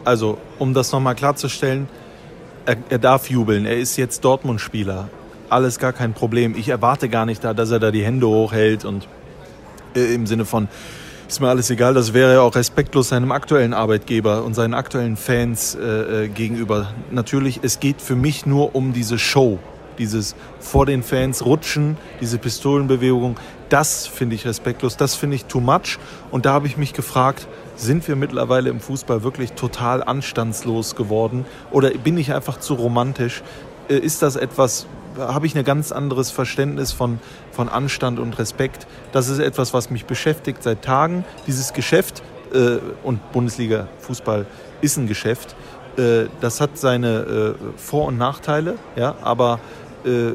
Also, 0.04 0.38
um 0.58 0.72
das 0.72 0.92
nochmal 0.92 1.16
klarzustellen, 1.16 1.88
er, 2.66 2.76
er 2.88 2.98
darf 2.98 3.30
jubeln. 3.30 3.64
Er 3.64 3.76
ist 3.76 3.96
jetzt 3.96 4.24
Dortmund-Spieler. 4.24 5.08
Alles 5.48 5.78
gar 5.78 5.92
kein 5.92 6.12
Problem. 6.12 6.54
Ich 6.56 6.68
erwarte 6.68 7.08
gar 7.08 7.24
nicht 7.24 7.42
da, 7.42 7.54
dass 7.54 7.70
er 7.70 7.78
da 7.78 7.90
die 7.90 8.04
Hände 8.04 8.26
hochhält 8.26 8.84
und 8.84 9.08
äh, 9.94 10.14
im 10.14 10.26
Sinne 10.26 10.44
von, 10.44 10.68
ist 11.28 11.40
mir 11.40 11.48
alles 11.48 11.70
egal, 11.70 11.94
das 11.94 12.14
wäre 12.14 12.34
ja 12.34 12.40
auch 12.40 12.54
respektlos 12.54 13.08
seinem 13.08 13.32
aktuellen 13.32 13.74
Arbeitgeber 13.74 14.44
und 14.44 14.54
seinen 14.54 14.74
aktuellen 14.74 15.16
Fans 15.16 15.74
äh, 15.74 16.24
äh, 16.24 16.28
gegenüber. 16.28 16.92
Natürlich, 17.10 17.60
es 17.62 17.80
geht 17.80 18.00
für 18.00 18.16
mich 18.16 18.46
nur 18.46 18.74
um 18.74 18.92
diese 18.92 19.18
Show, 19.18 19.58
dieses 19.98 20.34
vor 20.60 20.86
den 20.86 21.02
Fans 21.02 21.44
rutschen, 21.44 21.96
diese 22.20 22.38
Pistolenbewegung. 22.38 23.36
Das 23.68 24.06
finde 24.06 24.34
ich 24.36 24.46
respektlos, 24.46 24.96
das 24.96 25.14
finde 25.14 25.36
ich 25.36 25.46
too 25.46 25.60
much. 25.60 25.98
Und 26.30 26.46
da 26.46 26.52
habe 26.52 26.66
ich 26.66 26.76
mich 26.76 26.92
gefragt, 26.92 27.48
sind 27.76 28.06
wir 28.08 28.16
mittlerweile 28.16 28.70
im 28.70 28.80
Fußball 28.80 29.22
wirklich 29.22 29.52
total 29.52 30.02
anstandslos 30.02 30.96
geworden 30.96 31.44
oder 31.70 31.90
bin 31.90 32.18
ich 32.18 32.32
einfach 32.32 32.58
zu 32.58 32.74
romantisch? 32.74 33.42
Äh, 33.88 33.98
ist 33.98 34.22
das 34.22 34.36
etwas, 34.36 34.86
habe 35.18 35.46
ich 35.46 35.56
ein 35.56 35.64
ganz 35.64 35.92
anderes 35.92 36.30
Verständnis 36.30 36.92
von, 36.92 37.20
von 37.52 37.68
Anstand 37.68 38.18
und 38.18 38.38
Respekt? 38.38 38.86
Das 39.12 39.28
ist 39.28 39.38
etwas, 39.38 39.72
was 39.74 39.90
mich 39.90 40.06
beschäftigt 40.06 40.62
seit 40.62 40.82
Tagen. 40.82 41.24
Dieses 41.46 41.72
Geschäft 41.72 42.22
äh, 42.52 42.78
und 43.02 43.32
Bundesliga 43.32 43.88
Fußball 44.00 44.46
ist 44.80 44.96
ein 44.96 45.06
Geschäft. 45.06 45.54
Äh, 45.96 46.26
das 46.40 46.60
hat 46.60 46.78
seine 46.78 47.54
äh, 47.58 47.78
Vor- 47.78 48.06
und 48.06 48.18
Nachteile, 48.18 48.76
ja, 48.96 49.14
aber 49.22 49.60
äh, 50.04 50.32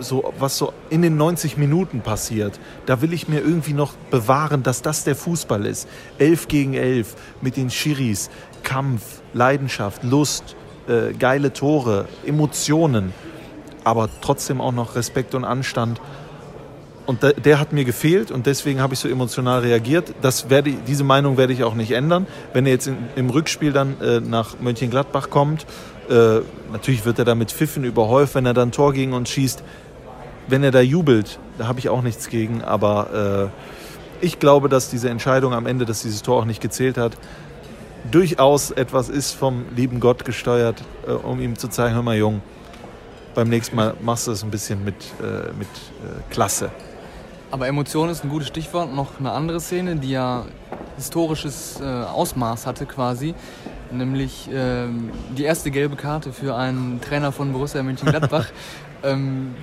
so, 0.00 0.32
was 0.38 0.58
so 0.58 0.72
in 0.90 1.02
den 1.02 1.16
90 1.16 1.56
Minuten 1.56 2.00
passiert, 2.00 2.58
da 2.86 3.00
will 3.00 3.12
ich 3.12 3.28
mir 3.28 3.40
irgendwie 3.40 3.72
noch 3.72 3.94
bewahren, 4.10 4.62
dass 4.62 4.82
das 4.82 5.04
der 5.04 5.16
Fußball 5.16 5.66
ist. 5.66 5.88
Elf 6.18 6.48
gegen 6.48 6.74
elf 6.74 7.14
mit 7.40 7.56
den 7.56 7.70
Schiris, 7.70 8.30
Kampf, 8.62 9.02
Leidenschaft, 9.32 10.02
Lust, 10.04 10.56
äh, 10.88 11.12
geile 11.12 11.52
Tore, 11.52 12.06
Emotionen, 12.26 13.12
aber 13.84 14.08
trotzdem 14.20 14.60
auch 14.60 14.72
noch 14.72 14.96
Respekt 14.96 15.34
und 15.34 15.44
Anstand. 15.44 16.00
Und 17.06 17.22
der, 17.22 17.34
der 17.34 17.60
hat 17.60 17.72
mir 17.72 17.84
gefehlt 17.84 18.30
und 18.30 18.46
deswegen 18.46 18.80
habe 18.80 18.94
ich 18.94 19.00
so 19.00 19.08
emotional 19.08 19.60
reagiert. 19.60 20.14
Das 20.22 20.48
werde, 20.48 20.72
diese 20.86 21.04
Meinung 21.04 21.36
werde 21.36 21.52
ich 21.52 21.62
auch 21.62 21.74
nicht 21.74 21.90
ändern. 21.90 22.26
Wenn 22.54 22.64
er 22.64 22.72
jetzt 22.72 22.86
in, 22.86 22.96
im 23.14 23.28
Rückspiel 23.28 23.72
dann 23.72 24.00
äh, 24.00 24.20
nach 24.20 24.58
Mönchengladbach 24.58 25.28
kommt, 25.28 25.66
äh, 26.08 26.40
natürlich 26.72 27.04
wird 27.04 27.18
er 27.18 27.24
da 27.24 27.34
mit 27.34 27.50
Pfiffen 27.50 27.84
überhäuft, 27.84 28.34
wenn 28.34 28.46
er 28.46 28.54
dann 28.54 28.72
Tor 28.72 28.92
gegen 28.92 29.12
uns 29.12 29.30
schießt. 29.30 29.62
Wenn 30.46 30.62
er 30.62 30.70
da 30.70 30.80
jubelt, 30.80 31.38
da 31.58 31.66
habe 31.66 31.78
ich 31.78 31.88
auch 31.88 32.02
nichts 32.02 32.28
gegen. 32.28 32.62
Aber 32.62 33.50
äh, 34.20 34.24
ich 34.24 34.38
glaube, 34.38 34.68
dass 34.68 34.90
diese 34.90 35.08
Entscheidung 35.10 35.52
am 35.54 35.66
Ende, 35.66 35.84
dass 35.84 36.02
dieses 36.02 36.22
Tor 36.22 36.40
auch 36.40 36.44
nicht 36.44 36.60
gezählt 36.60 36.98
hat, 36.98 37.16
durchaus 38.10 38.70
etwas 38.70 39.08
ist 39.08 39.32
vom 39.32 39.64
lieben 39.74 40.00
Gott 40.00 40.24
gesteuert, 40.24 40.82
äh, 41.06 41.12
um 41.12 41.40
ihm 41.40 41.56
zu 41.56 41.68
zeigen, 41.68 41.94
hör 41.94 42.02
mal 42.02 42.16
Jung, 42.16 42.42
beim 43.34 43.48
nächsten 43.48 43.76
Mal 43.76 43.94
machst 44.00 44.26
du 44.26 44.32
es 44.32 44.42
ein 44.42 44.50
bisschen 44.50 44.84
mit, 44.84 44.94
äh, 45.20 45.52
mit 45.58 45.68
äh, 45.68 46.32
Klasse. 46.32 46.70
Aber 47.50 47.68
Emotion 47.68 48.08
ist 48.08 48.24
ein 48.24 48.30
gutes 48.30 48.48
Stichwort. 48.48 48.92
Noch 48.94 49.20
eine 49.20 49.30
andere 49.30 49.60
Szene, 49.60 49.96
die 49.96 50.10
ja 50.10 50.44
historisches 50.96 51.80
äh, 51.80 51.84
Ausmaß 51.84 52.66
hatte 52.66 52.86
quasi. 52.86 53.34
Nämlich 53.92 54.48
ähm, 54.52 55.10
die 55.36 55.44
erste 55.44 55.70
gelbe 55.70 55.94
Karte 55.94 56.32
für 56.32 56.56
einen 56.56 57.00
Trainer 57.00 57.30
von 57.30 57.52
Borussia 57.52 57.82
Mönchengladbach. 57.82 58.46
ähm, 59.04 59.54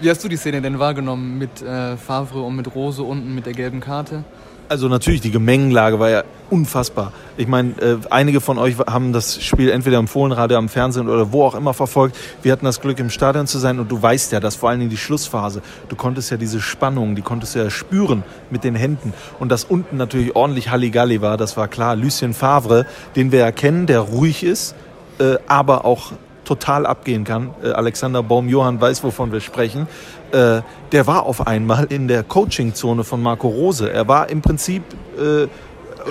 wie 0.00 0.10
hast 0.10 0.22
du 0.22 0.28
die 0.28 0.36
Szene 0.36 0.62
denn 0.62 0.78
wahrgenommen 0.78 1.38
mit 1.38 1.62
äh, 1.62 1.96
Favre 1.96 2.42
und 2.42 2.56
mit 2.56 2.74
Rose 2.74 3.02
unten 3.02 3.34
mit 3.34 3.46
der 3.46 3.52
gelben 3.52 3.80
Karte? 3.80 4.24
Also 4.70 4.88
natürlich, 4.88 5.22
die 5.22 5.30
Gemengenlage 5.30 5.98
war 5.98 6.10
ja 6.10 6.24
unfassbar. 6.50 7.12
Ich 7.38 7.48
meine, 7.48 7.70
äh, 7.80 7.96
einige 8.10 8.42
von 8.42 8.58
euch 8.58 8.76
haben 8.78 9.14
das 9.14 9.42
Spiel 9.42 9.70
entweder 9.70 9.98
im 9.98 10.08
Fohlenradio, 10.08 10.58
am 10.58 10.68
Fernsehen 10.68 11.08
oder 11.08 11.32
wo 11.32 11.44
auch 11.44 11.54
immer 11.54 11.72
verfolgt. 11.72 12.16
Wir 12.42 12.52
hatten 12.52 12.66
das 12.66 12.82
Glück, 12.82 12.98
im 12.98 13.08
Stadion 13.08 13.46
zu 13.46 13.58
sein 13.58 13.78
und 13.78 13.90
du 13.90 14.00
weißt 14.00 14.30
ja, 14.32 14.40
dass 14.40 14.56
vor 14.56 14.68
allen 14.68 14.80
Dingen 14.80 14.90
die 14.90 14.98
Schlussphase, 14.98 15.62
du 15.88 15.96
konntest 15.96 16.30
ja 16.30 16.36
diese 16.36 16.60
Spannung, 16.60 17.14
die 17.14 17.22
konntest 17.22 17.54
ja 17.54 17.70
spüren 17.70 18.24
mit 18.50 18.62
den 18.62 18.74
Händen. 18.74 19.14
Und 19.38 19.50
dass 19.50 19.64
unten 19.64 19.96
natürlich 19.96 20.36
ordentlich 20.36 20.70
Halligalli 20.70 21.22
war, 21.22 21.38
das 21.38 21.56
war 21.56 21.68
klar. 21.68 21.96
Lucien 21.96 22.34
Favre, 22.34 22.84
den 23.16 23.32
wir 23.32 23.38
ja 23.38 23.52
kennen, 23.52 23.86
der 23.86 24.00
ruhig 24.00 24.44
ist, 24.44 24.74
äh, 25.18 25.36
aber 25.46 25.86
auch 25.86 26.12
total 26.48 26.86
abgehen 26.86 27.24
kann. 27.24 27.50
Äh, 27.62 27.72
Alexander 27.72 28.22
Baum-Johann 28.22 28.80
weiß, 28.80 29.04
wovon 29.04 29.32
wir 29.32 29.40
sprechen. 29.40 29.86
Äh, 30.32 30.62
der 30.92 31.06
war 31.06 31.26
auf 31.26 31.46
einmal 31.46 31.84
in 31.90 32.08
der 32.08 32.22
Coaching-Zone 32.22 33.04
von 33.04 33.22
Marco 33.22 33.48
Rose. 33.48 33.92
Er 33.92 34.08
war 34.08 34.30
im 34.30 34.40
Prinzip 34.40 34.82
äh, 35.18 35.46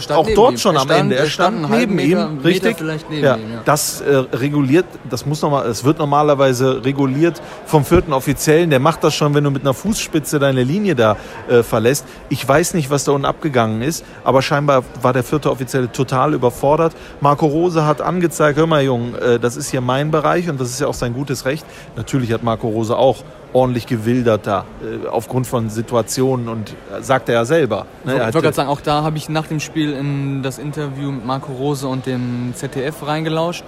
auch 0.09 0.27
dort 0.35 0.59
schon 0.59 0.75
er 0.75 0.81
am 0.81 0.87
stand, 0.87 1.01
Ende. 1.01 1.15
Er 1.15 1.27
stand, 1.27 1.69
neben 1.69 1.95
Meter, 1.95 2.29
ihm, 2.29 2.39
richtig? 2.39 2.77
neben 3.09 3.23
ja, 3.23 3.35
ihm, 3.35 3.53
ja. 3.53 3.61
Das 3.65 4.01
äh, 4.01 4.15
reguliert, 4.33 4.85
das 5.09 5.25
muss 5.25 5.41
noch 5.41 5.51
mal, 5.51 5.67
es 5.67 5.83
wird 5.83 5.99
normalerweise 5.99 6.83
reguliert 6.83 7.41
vom 7.65 7.85
vierten 7.85 8.13
Offiziellen. 8.13 8.69
Der 8.69 8.79
macht 8.79 9.03
das 9.03 9.15
schon, 9.15 9.33
wenn 9.33 9.43
du 9.43 9.51
mit 9.51 9.61
einer 9.61 9.73
Fußspitze 9.73 10.39
deine 10.39 10.63
Linie 10.63 10.95
da 10.95 11.17
äh, 11.49 11.63
verlässt. 11.63 12.05
Ich 12.29 12.47
weiß 12.47 12.73
nicht, 12.73 12.89
was 12.89 13.03
da 13.03 13.11
unten 13.11 13.25
abgegangen 13.25 13.81
ist, 13.81 14.03
aber 14.23 14.41
scheinbar 14.41 14.83
war 15.01 15.13
der 15.13 15.23
vierte 15.23 15.51
Offizielle 15.51 15.91
total 15.91 16.33
überfordert. 16.33 16.93
Marco 17.21 17.45
Rose 17.45 17.85
hat 17.85 18.01
angezeigt, 18.01 18.57
hör 18.57 18.67
mal, 18.67 18.83
Jung, 18.83 19.15
äh, 19.15 19.39
das 19.39 19.57
ist 19.57 19.69
hier 19.69 19.81
mein 19.81 20.11
Bereich 20.11 20.49
und 20.49 20.59
das 20.59 20.69
ist 20.69 20.79
ja 20.79 20.87
auch 20.87 20.93
sein 20.93 21.13
gutes 21.13 21.45
Recht. 21.45 21.65
Natürlich 21.95 22.31
hat 22.31 22.43
Marco 22.43 22.67
Rose 22.67 22.95
auch 22.95 23.23
ordentlich 23.57 23.87
gewildert 23.87 24.45
da, 24.45 24.65
äh, 24.81 25.07
aufgrund 25.07 25.47
von 25.47 25.69
Situationen 25.69 26.47
und 26.47 26.69
äh, 26.69 27.01
sagt 27.01 27.27
er 27.27 27.35
ja 27.35 27.45
selber. 27.45 27.87
Ne? 28.05 28.13
Ich 28.13 28.19
wollte 28.19 28.41
gerade 28.41 28.53
sagen, 28.53 28.69
auch 28.69 28.81
da 28.81 29.01
habe 29.03 29.17
ich 29.17 29.29
nach 29.29 29.47
dem 29.47 29.59
Spiel 29.59 29.93
in 29.93 30.43
das 30.43 30.59
Interview 30.59 31.11
mit 31.11 31.25
Marco 31.25 31.51
Rose 31.51 31.87
und 31.87 32.05
dem 32.05 32.53
ZDF 32.55 33.05
reingelauscht. 33.05 33.63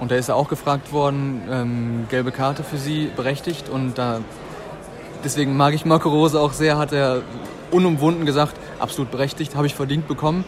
Und 0.00 0.10
da 0.10 0.16
ist 0.16 0.28
er 0.28 0.36
auch 0.36 0.48
gefragt 0.48 0.92
worden, 0.92 1.42
ähm, 1.50 2.06
gelbe 2.10 2.32
Karte 2.32 2.62
für 2.62 2.76
Sie 2.76 3.10
berechtigt. 3.16 3.68
Und 3.68 3.96
da, 3.98 4.20
deswegen 5.24 5.56
mag 5.56 5.74
ich 5.74 5.84
Marco 5.86 6.10
Rose 6.10 6.38
auch 6.38 6.52
sehr, 6.52 6.76
hat 6.76 6.92
er 6.92 7.22
unumwunden 7.70 8.26
gesagt, 8.26 8.56
absolut 8.78 9.10
berechtigt, 9.10 9.56
habe 9.56 9.66
ich 9.66 9.74
verdient 9.74 10.06
bekommen. 10.06 10.44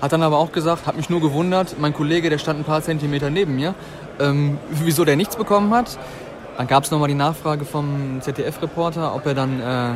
Hat 0.00 0.12
dann 0.12 0.22
aber 0.24 0.38
auch 0.38 0.50
gesagt, 0.50 0.86
hat 0.86 0.96
mich 0.96 1.10
nur 1.10 1.20
gewundert, 1.20 1.76
mein 1.78 1.94
Kollege, 1.94 2.28
der 2.28 2.38
stand 2.38 2.60
ein 2.60 2.64
paar 2.64 2.82
Zentimeter 2.82 3.30
neben 3.30 3.54
mir, 3.54 3.74
ähm, 4.18 4.58
wieso 4.70 5.04
der 5.04 5.16
nichts 5.16 5.36
bekommen 5.36 5.72
hat. 5.72 5.96
Dann 6.62 6.68
gab 6.68 6.84
es 6.84 6.92
nochmal 6.92 7.08
die 7.08 7.14
Nachfrage 7.14 7.64
vom 7.64 8.20
ZDF-Reporter, 8.20 9.16
ob 9.16 9.26
er 9.26 9.34
dann 9.34 9.60
äh, 9.60 9.94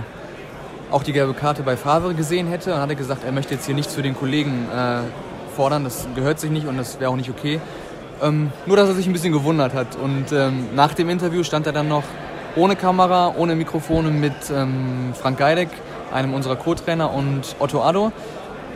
auch 0.91 1.05
die 1.05 1.13
gelbe 1.13 1.33
Karte 1.33 1.63
bei 1.63 1.77
Favre 1.77 2.13
gesehen 2.13 2.49
hätte. 2.49 2.75
Und 2.75 2.81
hat 2.81 2.89
er 2.89 2.97
gesagt, 2.97 3.23
er 3.25 3.31
möchte 3.31 3.55
jetzt 3.55 3.67
hier 3.67 3.75
nichts 3.77 3.95
für 3.95 4.03
den 4.03 4.17
Kollegen 4.17 4.67
äh, 4.69 5.03
fordern, 5.55 5.85
das 5.85 6.09
gehört 6.17 6.41
sich 6.41 6.51
nicht 6.51 6.67
und 6.67 6.77
das 6.77 6.99
wäre 6.99 7.13
auch 7.13 7.15
nicht 7.15 7.31
okay. 7.31 7.61
Ähm, 8.21 8.51
nur, 8.67 8.77
dass 8.77 8.89
er 8.89 8.97
sich 8.97 9.07
ein 9.07 9.13
bisschen 9.13 9.33
gewundert 9.33 9.75
hat. 9.75 9.95
Und 9.95 10.33
ähm, 10.33 10.75
nach 10.75 10.93
dem 10.93 11.09
Interview 11.09 11.45
stand 11.45 11.69
er 11.69 11.73
dann 11.73 11.87
noch 11.87 12.03
ohne 12.57 12.75
Kamera, 12.75 13.33
ohne 13.37 13.55
Mikrofone 13.55 14.11
mit 14.11 14.35
ähm, 14.53 15.15
Frank 15.15 15.39
Geidek, 15.39 15.69
einem 16.13 16.35
unserer 16.35 16.57
Co-Trainer, 16.57 17.15
und 17.15 17.55
Otto 17.61 17.81
Addo, 17.81 18.11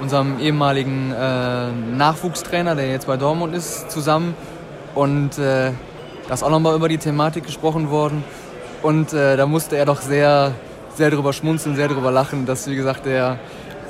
unserem 0.00 0.38
ehemaligen 0.38 1.12
äh, 1.12 1.72
Nachwuchstrainer, 1.96 2.76
der 2.76 2.88
jetzt 2.88 3.09
bei 3.09 3.16
Dortmund 3.16 3.53
ist, 3.53 3.90
zusammen. 3.90 4.37
Und 4.94 5.38
äh, 5.38 5.72
da 6.30 6.34
ist 6.34 6.44
auch 6.44 6.50
nochmal 6.50 6.76
über 6.76 6.88
die 6.88 6.98
Thematik 6.98 7.44
gesprochen 7.44 7.90
worden. 7.90 8.22
Und 8.82 9.12
äh, 9.12 9.36
da 9.36 9.46
musste 9.46 9.76
er 9.76 9.84
doch 9.84 10.00
sehr, 10.00 10.52
sehr 10.94 11.10
drüber 11.10 11.32
schmunzeln, 11.32 11.74
sehr 11.74 11.88
drüber 11.88 12.12
lachen, 12.12 12.46
dass, 12.46 12.68
wie 12.68 12.76
gesagt, 12.76 13.04
der 13.04 13.40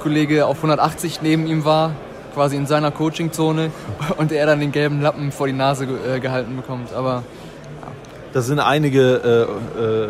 Kollege 0.02 0.46
auf 0.46 0.56
180 0.56 1.20
neben 1.20 1.46
ihm 1.46 1.66
war, 1.66 1.92
quasi 2.32 2.56
in 2.56 2.64
seiner 2.64 2.92
Coachingzone, 2.92 3.70
und 4.16 4.32
er 4.32 4.46
dann 4.46 4.58
den 4.58 4.72
gelben 4.72 5.02
Lappen 5.02 5.32
vor 5.32 5.48
die 5.48 5.52
Nase 5.52 5.84
äh, 5.84 6.18
gehalten 6.18 6.56
bekommt. 6.56 6.94
Aber 6.94 7.24
Das 8.32 8.46
sind 8.46 8.58
einige 8.58 9.48
äh, 9.78 9.82
äh, 9.82 10.08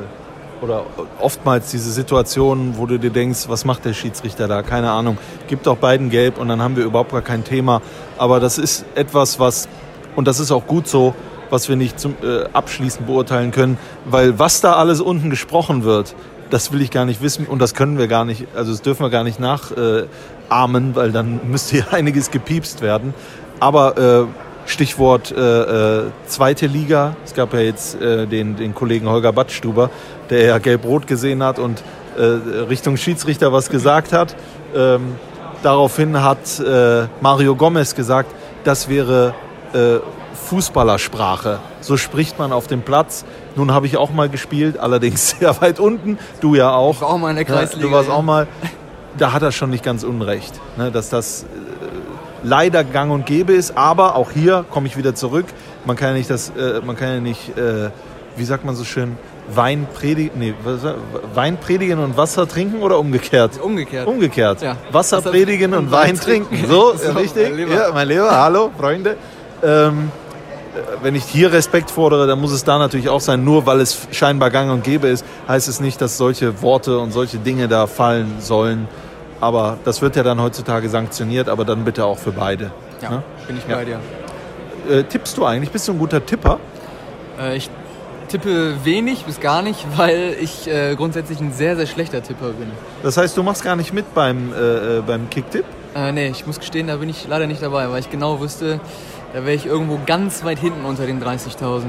oder 0.63 0.85
oftmals 1.19 1.73
diese 1.73 1.91
Situationen, 1.91 2.79
wo 2.79 2.87
du 2.87 3.01
dir 3.01 3.11
denkst, 3.11 3.49
was 3.49 3.65
macht 3.65 3.85
der 3.87 3.93
Schiedsrichter 3.93 4.47
da? 4.47 4.63
Keine 4.63 4.93
Ahnung. 4.93 5.19
Gibt 5.49 5.67
auch 5.67 5.79
beiden 5.79 6.11
gelb 6.11 6.39
und 6.39 6.47
dann 6.47 6.63
haben 6.63 6.77
wir 6.77 6.85
überhaupt 6.85 7.11
gar 7.11 7.23
kein 7.23 7.43
Thema. 7.43 7.83
Aber 8.19 8.39
das 8.39 8.57
ist 8.57 8.85
etwas, 8.95 9.41
was, 9.41 9.69
und 10.15 10.29
das 10.29 10.39
ist 10.39 10.53
auch 10.53 10.69
gut 10.69 10.87
so, 10.87 11.13
was 11.51 11.69
wir 11.69 11.77
nicht 11.77 12.01
zum, 12.01 12.15
äh, 12.23 12.45
abschließend 12.53 13.07
beurteilen 13.07 13.51
können, 13.51 13.79
weil 14.05 14.39
was 14.39 14.61
da 14.61 14.75
alles 14.75 15.01
unten 15.01 15.31
gesprochen 15.31 15.85
wird, 15.85 16.15
das 16.51 16.73
will 16.73 16.81
ich 16.81 16.91
gar 16.91 17.05
nicht 17.05 17.23
wissen 17.23 17.47
und 17.47 17.61
das 17.61 17.75
können 17.75 17.99
wir 17.99 18.09
gar 18.09 18.25
nicht, 18.25 18.47
also 18.55 18.73
das 18.73 18.83
dürfen 18.83 19.05
wir 19.05 19.11
gar 19.11 19.25
nicht 19.25 19.39
nachahmen, 19.41 20.91
äh, 20.93 20.97
weil 20.97 21.13
dann 21.13 21.41
müsste 21.51 21.77
hier 21.77 21.93
einiges 21.93 22.31
gepiepst 22.31 22.83
werden. 22.83 23.15
Aber 23.61 23.99
äh, 23.99 24.27
Stichwort 24.67 25.33
äh, 25.33 26.01
äh, 26.01 26.05
zweite 26.27 26.67
Liga. 26.67 27.17
Es 27.25 27.35
gab 27.35 27.53
ja 27.55 27.61
jetzt 27.61 28.01
äh, 28.01 28.27
den, 28.27 28.57
den 28.57 28.75
Kollegen 28.75 29.09
Holger 29.09 29.33
Badstuber, 29.33 29.91
der 30.31 30.45
ja 30.45 30.59
gelb-rot 30.59 31.07
gesehen 31.07 31.43
hat 31.43 31.59
und 31.59 31.83
äh, 32.17 32.23
Richtung 32.23 32.97
Schiedsrichter 32.97 33.53
was 33.53 33.69
gesagt 33.69 34.13
hat. 34.13 34.37
Ähm, 34.75 35.17
daraufhin 35.63 36.23
hat 36.23 36.61
äh, 36.61 37.07
Mario 37.21 37.57
Gomez 37.57 37.95
gesagt, 37.95 38.31
das 38.65 38.89
wäre 38.89 39.35
äh, 39.73 39.99
Fußballersprache. 40.51 41.61
So 41.81 41.97
spricht 41.97 42.41
man 42.41 42.53
auf 42.53 42.67
dem 42.67 42.83
Platz. 42.83 43.25
Nun 43.55 43.73
habe 43.73 43.87
ich 43.87 43.97
auch 43.97 44.11
mal 44.11 44.29
gespielt, 44.29 44.79
allerdings 44.79 45.31
sehr 45.39 45.61
weit 45.61 45.79
unten. 45.79 46.19
Du 46.41 46.57
ja 46.57 46.73
auch. 46.73 46.95
ich 46.97 47.01
war 47.01 47.11
auch 47.11 47.19
mal 47.19 47.31
in 47.31 47.37
der 47.37 47.45
Kreisliga. 47.45 47.87
Du 47.87 47.93
warst 47.93 48.09
ja. 48.09 48.15
auch 48.17 48.23
mal. 48.23 48.49
Da 49.17 49.33
hat 49.33 49.43
er 49.43 49.53
schon 49.53 49.71
nicht 49.71 49.85
ganz 49.85 50.03
unrecht, 50.03 50.61
ne, 50.77 50.91
dass 50.91 51.09
das 51.09 51.43
äh, 51.43 51.47
leider 52.43 52.83
gang 52.83 53.13
und 53.13 53.27
gäbe 53.27 53.53
ist. 53.53 53.77
Aber 53.77 54.17
auch 54.17 54.33
hier 54.33 54.65
komme 54.71 54.89
ich 54.89 54.97
wieder 54.97 55.15
zurück. 55.15 55.47
Man 55.85 55.95
kann 55.95 56.09
ja 56.09 56.15
nicht 56.15 56.31
das, 56.31 56.51
äh, 56.51 56.81
man 56.85 56.97
kann 56.97 57.09
ja 57.09 57.21
nicht, 57.21 57.57
äh, 57.57 57.91
wie 58.37 58.45
sagt 58.45 58.65
man 58.65 58.75
so 58.75 58.85
schön, 58.85 59.17
Wein 59.53 59.87
predigen, 59.95 60.39
nee, 60.39 60.55
Wein 61.35 61.59
predigen 61.59 61.99
und 61.99 62.17
Wasser 62.17 62.49
trinken 62.49 62.83
oder 62.83 62.99
umgekehrt? 62.99 63.61
Umgekehrt. 63.61 64.07
Umgekehrt. 64.07 64.63
Ja. 64.63 64.77
Wasser 64.91 65.19
Wasser 65.19 65.31
predigen 65.31 65.75
und 65.75 65.91
Wein 65.93 66.17
trinken. 66.17 66.65
So, 66.69 66.95
So, 66.97 67.13
richtig? 67.13 67.51
mein 67.51 67.57
Lieber. 67.57 67.75
Ja, 67.75 67.91
mein 67.93 68.09
Lieber, 68.09 68.31
hallo, 68.31 68.71
Freunde. 68.79 69.17
Ähm, 69.63 70.11
wenn 71.03 71.15
ich 71.15 71.25
hier 71.25 71.53
Respekt 71.53 71.91
fordere, 71.91 72.27
dann 72.27 72.41
muss 72.41 72.53
es 72.53 72.65
da 72.65 72.79
natürlich 72.79 73.09
auch 73.09 73.21
sein. 73.21 73.45
Nur 73.45 73.67
weil 73.67 73.81
es 73.81 74.07
scheinbar 74.13 74.51
gang 74.51 74.71
und 74.71 74.85
gäbe 74.85 75.09
ist, 75.09 75.25
heißt 75.49 75.69
es 75.69 75.81
nicht, 75.81 76.01
dass 76.01 76.17
solche 76.17 76.63
Worte 76.63 76.99
und 76.99 77.13
solche 77.13 77.39
Dinge 77.39 77.67
da 77.69 77.87
fallen 77.87 78.35
sollen. 78.41 78.89
Aber 79.41 79.79
das 79.85 80.03
wird 80.03 80.17
ja 80.17 80.23
dann 80.23 80.41
heutzutage 80.41 80.89
sanktioniert, 80.89 81.49
aber 81.49 81.65
dann 81.65 81.85
bitte 81.85 82.05
auch 82.05 82.19
für 82.19 82.33
beide. 82.33 82.71
Ja, 83.03 83.11
Ne? 83.11 83.23
bin 83.47 83.57
ich 83.57 83.67
Ja. 83.69 83.77
bei 83.77 83.85
dir. 83.85 84.01
Äh, 84.89 85.05
tippst 85.05 85.37
du 85.37 85.45
eigentlich? 85.45 85.71
Bist 85.71 85.89
du 85.89 85.93
ein 85.93 85.99
guter 85.99 86.25
Tipper? 86.25 86.59
Äh, 87.41 87.57
ich 87.57 87.71
tippe 88.29 88.77
wenig 88.85 89.25
bis 89.25 89.41
gar 89.41 89.63
nicht, 89.63 89.85
weil 89.97 90.37
ich 90.41 90.69
äh, 90.69 90.95
grundsätzlich 90.95 91.41
ein 91.41 91.53
sehr, 91.53 91.77
sehr 91.77 91.87
schlechter 91.87 92.23
Tipper 92.23 92.49
bin. 92.51 92.71
Das 93.03 93.17
heißt, 93.17 93.37
du 93.37 93.43
machst 93.43 93.65
gar 93.65 93.77
nicht 93.77 93.93
mit 93.93 94.15
beim, 94.15 94.53
äh, 94.53 94.99
äh, 94.99 95.03
beim 95.07 95.29
Kicktipp? 95.31 95.65
Äh, 95.97 96.13
nee, 96.13 96.29
ich 96.29 96.47
muss 96.47 96.61
gestehen, 96.61 96.87
da 96.87 96.97
bin 96.97 97.09
ich 97.09 97.27
leider 97.29 97.47
nicht 97.47 97.63
dabei, 97.63 97.91
weil 97.91 97.99
ich 98.01 98.11
genau 98.11 98.41
wüsste, 98.41 98.79
da 99.33 99.45
wäre 99.45 99.55
ich 99.55 99.67
irgendwo 99.67 100.01
ganz 100.07 100.45
weit 100.45 100.59
hinten 100.59 100.85
unter 100.85 101.07
den 101.07 101.23
30.000. 101.23 101.83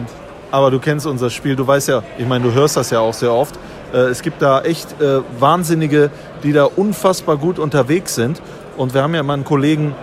Aber 0.51 0.69
du 0.69 0.79
kennst 0.79 1.05
unser 1.05 1.29
Spiel, 1.29 1.55
du 1.55 1.65
weißt 1.65 1.87
ja, 1.87 2.03
ich 2.17 2.27
meine, 2.27 2.43
du 2.43 2.53
hörst 2.53 2.77
das 2.77 2.89
ja 2.89 2.99
auch 2.99 3.13
sehr 3.13 3.33
oft. 3.33 3.57
Äh, 3.93 3.97
es 3.97 4.21
gibt 4.21 4.41
da 4.41 4.61
echt 4.61 5.01
äh, 5.01 5.21
Wahnsinnige, 5.39 6.11
die 6.43 6.53
da 6.53 6.65
unfassbar 6.65 7.37
gut 7.37 7.57
unterwegs 7.57 8.15
sind. 8.15 8.41
Und 8.77 8.93
wir 8.93 9.01
haben 9.01 9.15
ja 9.15 9.23
mal 9.23 9.33
einen 9.33 9.45
Kollegen, 9.45 9.95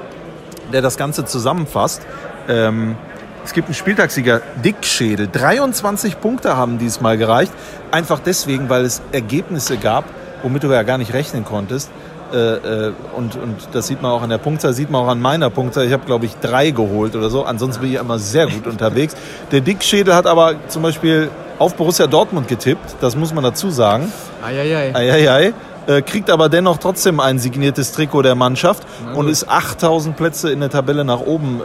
der 0.72 0.82
das 0.82 0.96
Ganze 0.96 1.24
zusammenfasst. 1.24 2.02
Ähm, 2.48 2.96
es 3.44 3.52
gibt 3.52 3.68
einen 3.68 3.74
Spieltagssieger, 3.74 4.42
Dickschädel. 4.64 5.28
23 5.28 6.20
Punkte 6.20 6.56
haben 6.56 6.78
diesmal 6.78 7.16
gereicht. 7.16 7.52
Einfach 7.90 8.20
deswegen, 8.20 8.68
weil 8.68 8.84
es 8.84 9.00
Ergebnisse 9.12 9.76
gab, 9.76 10.04
womit 10.42 10.64
du 10.64 10.68
ja 10.68 10.82
gar 10.82 10.98
nicht 10.98 11.12
rechnen 11.12 11.44
konntest. 11.44 11.90
Äh, 12.32 12.36
äh, 12.36 12.92
und, 13.16 13.36
und 13.36 13.56
das 13.72 13.86
sieht 13.86 14.02
man 14.02 14.10
auch 14.12 14.22
an 14.22 14.30
der 14.30 14.38
Punktzahl, 14.38 14.72
sieht 14.72 14.90
man 14.90 15.02
auch 15.02 15.08
an 15.08 15.20
meiner 15.20 15.50
Punktzahl. 15.50 15.86
Ich 15.86 15.92
habe, 15.92 16.04
glaube 16.04 16.26
ich, 16.26 16.36
drei 16.36 16.70
geholt 16.70 17.16
oder 17.16 17.30
so. 17.30 17.44
Ansonsten 17.44 17.82
bin 17.82 17.92
ich 17.92 17.98
immer 17.98 18.18
sehr 18.18 18.46
gut 18.46 18.66
unterwegs. 18.70 19.14
Der 19.50 19.60
Dickschädel 19.60 20.14
hat 20.14 20.26
aber 20.26 20.54
zum 20.68 20.82
Beispiel 20.82 21.30
auf 21.58 21.74
Borussia 21.74 22.06
Dortmund 22.06 22.48
getippt. 22.48 22.96
Das 23.00 23.16
muss 23.16 23.32
man 23.32 23.44
dazu 23.44 23.70
sagen. 23.70 24.12
Eieiei. 24.44 24.94
Eieiei. 24.94 25.54
Äh, 25.86 26.02
kriegt 26.02 26.28
aber 26.28 26.50
dennoch 26.50 26.76
trotzdem 26.76 27.18
ein 27.18 27.38
signiertes 27.38 27.92
Trikot 27.92 28.22
der 28.22 28.34
Mannschaft 28.34 28.82
und 29.14 29.28
ist 29.28 29.48
8000 29.48 30.16
Plätze 30.16 30.50
in 30.50 30.60
der 30.60 30.68
Tabelle 30.68 31.02
nach 31.04 31.20
oben 31.20 31.62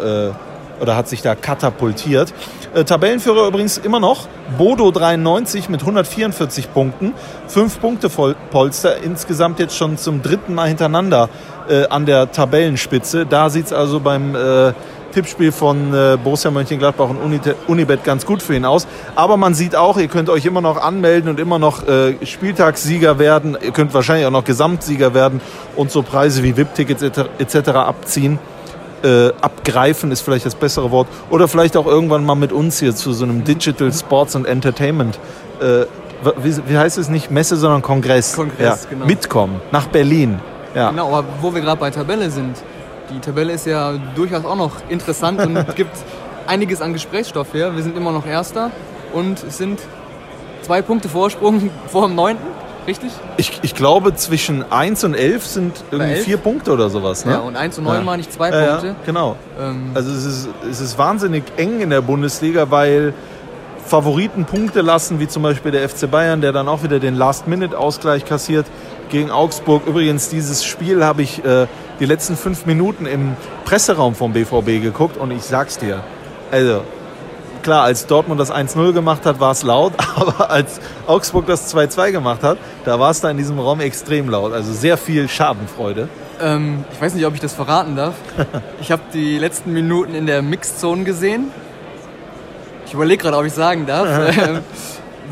oder 0.79 0.95
hat 0.95 1.09
sich 1.09 1.21
da 1.21 1.35
katapultiert. 1.35 2.33
Äh, 2.73 2.85
Tabellenführer 2.85 3.47
übrigens 3.47 3.77
immer 3.77 3.99
noch 3.99 4.27
Bodo 4.57 4.89
93 4.89 5.69
mit 5.69 5.81
144 5.81 6.73
Punkten. 6.73 7.13
Fünf 7.47 7.79
Punkte 7.79 8.09
Polster, 8.09 8.97
insgesamt 9.03 9.59
jetzt 9.59 9.77
schon 9.77 9.97
zum 9.97 10.21
dritten 10.23 10.55
Mal 10.55 10.69
hintereinander 10.69 11.29
äh, 11.69 11.87
an 11.87 12.05
der 12.05 12.31
Tabellenspitze. 12.31 13.25
Da 13.27 13.49
sieht 13.49 13.67
es 13.67 13.73
also 13.73 13.99
beim 13.99 14.35
äh, 14.35 14.73
Tippspiel 15.13 15.51
von 15.51 15.93
äh, 15.93 16.17
Borussia 16.21 16.49
Mönchengladbach 16.49 17.09
und 17.09 17.17
Unite, 17.17 17.55
Unibet 17.67 18.03
ganz 18.03 18.25
gut 18.25 18.41
für 18.41 18.55
ihn 18.55 18.65
aus. 18.65 18.87
Aber 19.15 19.37
man 19.37 19.53
sieht 19.53 19.75
auch, 19.75 19.97
ihr 19.97 20.07
könnt 20.07 20.29
euch 20.29 20.45
immer 20.45 20.61
noch 20.61 20.77
anmelden 20.77 21.29
und 21.29 21.39
immer 21.39 21.59
noch 21.59 21.87
äh, 21.87 22.25
Spieltagssieger 22.25 23.19
werden. 23.19 23.55
Ihr 23.61 23.71
könnt 23.71 23.93
wahrscheinlich 23.93 24.25
auch 24.25 24.31
noch 24.31 24.43
Gesamtsieger 24.43 25.13
werden 25.13 25.41
und 25.75 25.91
so 25.91 26.01
Preise 26.01 26.41
wie 26.41 26.57
VIP-Tickets 26.57 27.03
etc. 27.03 27.69
abziehen. 27.69 28.39
Äh, 29.03 29.33
abgreifen 29.41 30.11
ist 30.11 30.21
vielleicht 30.21 30.45
das 30.45 30.55
bessere 30.55 30.91
Wort. 30.91 31.07
Oder 31.29 31.47
vielleicht 31.47 31.75
auch 31.75 31.85
irgendwann 31.85 32.25
mal 32.25 32.35
mit 32.35 32.51
uns 32.51 32.79
hier 32.79 32.95
zu 32.95 33.11
so 33.11 33.25
einem 33.25 33.43
Digital 33.43 33.91
Sports 33.91 34.35
and 34.35 34.47
Entertainment. 34.47 35.19
Äh, 35.59 35.85
wie, 36.41 36.55
wie, 36.67 36.77
heißt 36.77 36.97
es 36.97 37.09
nicht 37.09 37.29
Messe, 37.29 37.57
sondern 37.57 37.81
Kongress? 37.81 38.33
Kongress, 38.35 38.83
ja. 38.83 38.89
genau. 38.89 39.05
Mitkommen 39.05 39.61
nach 39.71 39.87
Berlin. 39.87 40.39
Ja. 40.73 40.89
Genau, 40.89 41.13
aber 41.13 41.27
wo 41.41 41.53
wir 41.53 41.61
gerade 41.61 41.79
bei 41.79 41.91
Tabelle 41.91 42.29
sind, 42.31 42.57
die 43.09 43.19
Tabelle 43.19 43.53
ist 43.53 43.65
ja 43.65 43.93
durchaus 44.15 44.45
auch 44.45 44.55
noch 44.55 44.71
interessant 44.89 45.39
und 45.41 45.75
gibt 45.75 45.95
einiges 46.47 46.81
an 46.81 46.93
Gesprächsstoff 46.93 47.53
her. 47.53 47.75
Wir 47.75 47.83
sind 47.83 47.97
immer 47.97 48.11
noch 48.11 48.25
Erster 48.25 48.71
und 49.13 49.39
sind 49.51 49.81
zwei 50.61 50.81
Punkte 50.81 51.09
Vorsprung 51.09 51.69
vor 51.87 52.07
dem 52.07 52.15
Neunten, 52.15 52.45
richtig? 52.87 53.11
Ich, 53.37 53.59
ich 53.61 53.75
glaube, 53.75 54.15
zwischen 54.15 54.71
1 54.71 55.03
und 55.03 55.13
11 55.13 55.45
sind 55.45 55.83
irgendwie 55.91 56.13
11? 56.13 56.25
vier 56.25 56.37
Punkte 56.37 56.71
oder 56.71 56.89
sowas. 56.89 57.25
Ne? 57.25 57.33
Ja, 57.33 57.39
und 57.39 57.55
1 57.55 57.77
und 57.77 57.85
9 57.85 57.95
ja. 57.95 58.01
meine 58.01 58.21
ich 58.21 58.29
zwei 58.29 58.49
ja, 58.49 58.67
Punkte. 58.67 58.87
Ja, 58.87 58.95
genau. 59.05 59.35
Ähm 59.59 59.91
also 59.93 60.11
es 60.11 60.25
ist, 60.25 60.49
es 60.69 60.79
ist 60.79 60.97
wahnsinnig 60.97 61.43
eng 61.57 61.81
in 61.81 61.89
der 61.89 62.01
Bundesliga, 62.01 62.69
weil 62.71 63.13
Favoriten 63.85 64.45
Punkte 64.45 64.81
lassen, 64.81 65.19
wie 65.19 65.27
zum 65.27 65.43
Beispiel 65.43 65.71
der 65.71 65.87
FC 65.87 66.09
Bayern, 66.09 66.41
der 66.41 66.51
dann 66.51 66.67
auch 66.67 66.83
wieder 66.83 66.99
den 66.99 67.15
Last-Minute-Ausgleich 67.15 68.25
kassiert 68.25 68.65
gegen 69.09 69.29
Augsburg. 69.29 69.85
Übrigens, 69.85 70.29
dieses 70.29 70.63
Spiel 70.63 71.03
habe 71.03 71.21
ich 71.21 71.43
äh, 71.43 71.67
die 71.99 72.05
letzten 72.05 72.35
fünf 72.35 72.65
Minuten 72.65 73.05
im 73.05 73.35
Presseraum 73.65 74.15
vom 74.15 74.33
BVB 74.33 74.81
geguckt 74.81 75.17
und 75.17 75.31
ich 75.31 75.43
sag's 75.43 75.77
dir, 75.77 76.01
also 76.51 76.81
klar, 77.63 77.83
als 77.83 78.05
Dortmund 78.05 78.39
das 78.39 78.51
1-0 78.51 78.93
gemacht 78.93 79.25
hat, 79.25 79.39
war 79.39 79.51
es 79.51 79.63
laut, 79.63 79.93
aber 80.15 80.51
als 80.51 80.79
Augsburg 81.07 81.47
das 81.47 81.73
2-2 81.73 82.11
gemacht 82.11 82.43
hat, 82.43 82.57
da 82.85 82.99
war 82.99 83.11
es 83.11 83.21
da 83.21 83.29
in 83.29 83.37
diesem 83.37 83.59
Raum 83.59 83.79
extrem 83.79 84.29
laut. 84.29 84.53
Also 84.53 84.71
sehr 84.73 84.97
viel 84.97 85.27
Schadenfreude. 85.27 86.09
Ähm, 86.41 86.83
ich 86.93 87.01
weiß 87.01 87.15
nicht, 87.15 87.25
ob 87.25 87.33
ich 87.33 87.39
das 87.39 87.53
verraten 87.53 87.95
darf. 87.95 88.13
ich 88.81 88.91
habe 88.91 89.01
die 89.13 89.39
letzten 89.39 89.73
Minuten 89.73 90.13
in 90.13 90.27
der 90.27 90.41
Mixzone 90.41 91.03
gesehen 91.03 91.51
ich 92.93 92.95
überlege 92.95 93.23
gerade, 93.23 93.37
ob 93.37 93.45
ich 93.45 93.53
sagen 93.53 93.87
darf, 93.87 94.07
äh, 94.37 94.61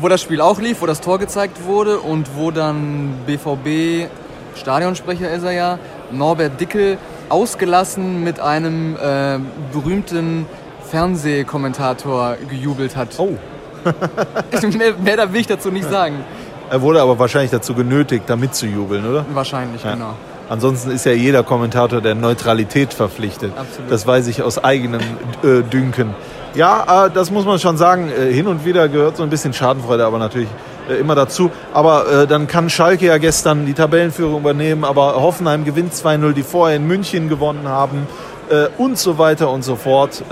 wo 0.00 0.08
das 0.08 0.20
Spiel 0.20 0.40
auch 0.40 0.60
lief, 0.60 0.82
wo 0.82 0.86
das 0.86 1.00
Tor 1.00 1.20
gezeigt 1.20 1.64
wurde 1.64 2.00
und 2.00 2.30
wo 2.36 2.50
dann 2.50 3.14
BVB, 3.24 4.10
Stadionsprecher 4.56 5.30
ist 5.30 5.44
er 5.44 5.52
ja, 5.52 5.78
Norbert 6.10 6.60
Dickel 6.60 6.98
ausgelassen 7.28 8.24
mit 8.24 8.40
einem 8.40 8.96
äh, 8.96 9.38
berühmten 9.72 10.46
Fernsehkommentator 10.92 12.36
gejubelt 12.50 12.96
hat. 12.96 13.08
Oh. 13.16 13.38
mehr, 14.76 14.92
mehr 15.02 15.16
da 15.16 15.32
will 15.32 15.40
ich 15.40 15.46
dazu 15.46 15.70
nicht 15.70 15.88
sagen. 15.88 16.16
Er 16.68 16.82
wurde 16.82 17.00
aber 17.00 17.18
wahrscheinlich 17.18 17.50
dazu 17.50 17.72
genötigt, 17.72 18.24
da 18.26 18.36
mitzujubeln, 18.36 19.06
oder? 19.06 19.24
Wahrscheinlich, 19.32 19.82
ja. 19.82 19.94
genau. 19.94 20.14
Ansonsten 20.50 20.90
ist 20.90 21.06
ja 21.06 21.12
jeder 21.12 21.44
Kommentator 21.44 22.02
der 22.02 22.14
Neutralität 22.14 22.92
verpflichtet. 22.92 23.52
Absolut. 23.56 23.90
Das 23.90 24.06
weiß 24.06 24.26
ich 24.26 24.42
aus 24.42 24.62
eigenem 24.62 25.00
äh, 25.42 25.62
Dünken. 25.62 26.14
Ja, 26.54 27.06
äh, 27.06 27.10
das 27.10 27.30
muss 27.30 27.46
man 27.46 27.58
schon 27.58 27.78
sagen. 27.78 28.10
Äh, 28.10 28.30
hin 28.30 28.46
und 28.46 28.66
wieder 28.66 28.90
gehört 28.90 29.16
so 29.16 29.22
ein 29.22 29.30
bisschen 29.30 29.54
Schadenfreude, 29.54 30.04
aber 30.04 30.18
natürlich 30.18 30.50
äh, 30.90 30.96
immer 30.96 31.14
dazu. 31.14 31.50
Aber 31.72 32.26
dann 32.26 32.48
kann 32.48 32.68
Schalke 32.68 33.06
ja 33.06 33.16
gestern 33.16 33.64
die 33.64 33.72
Tabellenführung 33.72 34.40
übernehmen, 34.40 34.84
aber 34.84 35.14
Hoffenheim 35.14 35.64
gewinnt 35.64 35.94
2-0, 35.94 36.34
die 36.34 36.42
vorher 36.42 36.76
in 36.76 36.86
München 36.86 37.30
gewonnen 37.30 37.66
haben 37.66 38.06
und 38.76 38.98
so 38.98 39.16
weiter 39.16 39.48
und 39.48 39.64
so 39.64 39.76
fort. 39.76 40.22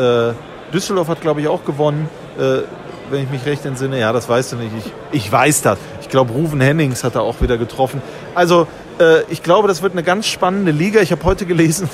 Düsseldorf 0.72 1.08
hat, 1.08 1.20
glaube 1.20 1.40
ich, 1.40 1.48
auch 1.48 1.64
gewonnen, 1.64 2.08
wenn 2.36 3.24
ich 3.24 3.30
mich 3.30 3.44
recht 3.44 3.66
entsinne. 3.66 3.98
Ja, 3.98 4.12
das 4.12 4.28
weißt 4.28 4.52
du 4.52 4.56
nicht. 4.56 4.70
Ich, 4.78 5.24
ich 5.24 5.32
weiß 5.32 5.62
das. 5.62 5.78
Ich 6.00 6.08
glaube, 6.08 6.32
Ruven 6.32 6.60
Hennings 6.60 7.04
hat 7.04 7.16
er 7.16 7.22
auch 7.22 7.40
wieder 7.40 7.58
getroffen. 7.58 8.00
Also, 8.34 8.66
ich 9.28 9.42
glaube, 9.42 9.68
das 9.68 9.82
wird 9.82 9.92
eine 9.92 10.02
ganz 10.02 10.26
spannende 10.26 10.70
Liga. 10.70 11.00
Ich 11.00 11.10
habe 11.10 11.24
heute 11.24 11.44
gelesen, 11.44 11.88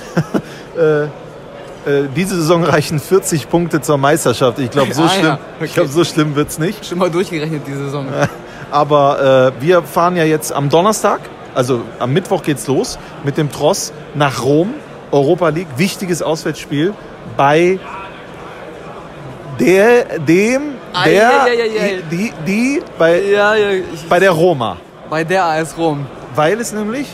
äh, 1.86 2.08
diese 2.16 2.34
Saison 2.34 2.64
reichen 2.64 2.98
40 2.98 3.48
Punkte 3.48 3.80
zur 3.80 3.96
Meisterschaft. 3.96 4.58
Ich 4.58 4.70
glaube, 4.70 4.92
so, 4.92 5.04
ah, 5.04 5.08
schlimm, 5.08 5.24
ja. 5.24 5.38
okay. 5.60 5.70
glaub, 5.72 5.86
so 5.86 6.04
schlimm 6.04 6.34
wird 6.34 6.48
es 6.48 6.58
nicht. 6.58 6.84
Schon 6.84 6.98
mal 6.98 7.10
durchgerechnet 7.10 7.62
diese 7.64 7.84
Saison. 7.84 8.06
Aber 8.72 9.52
äh, 9.56 9.62
wir 9.62 9.82
fahren 9.82 10.16
ja 10.16 10.24
jetzt 10.24 10.52
am 10.52 10.68
Donnerstag, 10.68 11.20
also 11.54 11.82
am 12.00 12.12
Mittwoch 12.12 12.42
geht's 12.42 12.66
los 12.66 12.98
mit 13.22 13.38
dem 13.38 13.52
Tross 13.52 13.92
nach 14.14 14.42
Rom, 14.42 14.74
Europa 15.12 15.50
League, 15.50 15.68
wichtiges 15.76 16.22
Auswärtsspiel 16.22 16.92
bei 17.36 17.78
der, 19.58 20.18
dem, 20.18 20.74
der, 21.04 21.12
ja, 21.12 21.46
ja, 21.46 21.64
ja, 21.64 21.82
die, 22.10 22.32
die, 22.46 22.82
bei, 22.98 23.82
bei 24.08 24.18
der 24.18 24.30
Roma. 24.30 24.76
Bei 25.08 25.24
der 25.24 25.44
AS 25.44 25.76
Rom. 25.76 26.06
Weil 26.34 26.60
es 26.60 26.72
nämlich? 26.72 27.08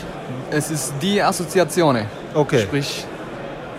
Es 0.51 0.69
ist 0.69 0.93
die 1.01 1.21
Assoziazione. 1.21 2.05
Okay. 2.33 2.61
Sprich, 2.61 3.05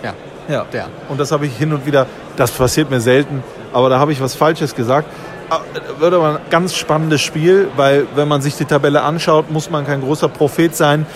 ja. 0.03 0.15
Ja, 0.49 0.65
der. 0.73 0.89
Und 1.09 1.19
das 1.19 1.33
habe 1.33 1.47
ich 1.47 1.57
hin 1.57 1.73
und 1.73 1.87
wieder, 1.87 2.07
das 2.37 2.51
passiert 2.51 2.91
mir 2.91 3.01
selten, 3.01 3.43
aber 3.73 3.89
da 3.89 3.99
habe 3.99 4.13
ich 4.13 4.21
was 4.21 4.35
Falsches 4.35 4.75
gesagt. 4.75 5.09
Ah, 5.51 5.61
wird 5.99 6.15
aber 6.15 6.37
ein 6.37 6.51
ganz 6.51 6.75
spannendes 6.75 7.21
Spiel, 7.21 7.69
weil 7.77 8.07
wenn 8.15 8.29
man 8.29 8.41
sich 8.41 8.57
die 8.57 8.65
Tabelle 8.65 9.03
anschaut, 9.03 9.51
muss 9.51 9.71
man 9.71 9.87
kein 9.87 10.01
großer 10.01 10.29
Prophet 10.29 10.75
sein. 10.75 11.07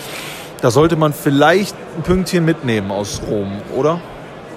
Da 0.61 0.71
sollte 0.71 0.95
man 0.95 1.13
vielleicht 1.13 1.75
ein 1.97 2.03
Pünktchen 2.03 2.45
mitnehmen 2.45 2.91
aus 2.91 3.21
Rom, 3.27 3.61
oder? 3.75 4.01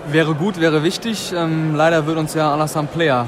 Wäre 0.08 0.34
gut, 0.34 0.60
wäre 0.60 0.82
wichtig. 0.82 1.32
Ähm, 1.36 1.74
leider 1.74 2.06
wird 2.06 2.18
uns 2.18 2.34
ja 2.34 2.52
Alassane 2.52 2.88
Player 2.88 3.26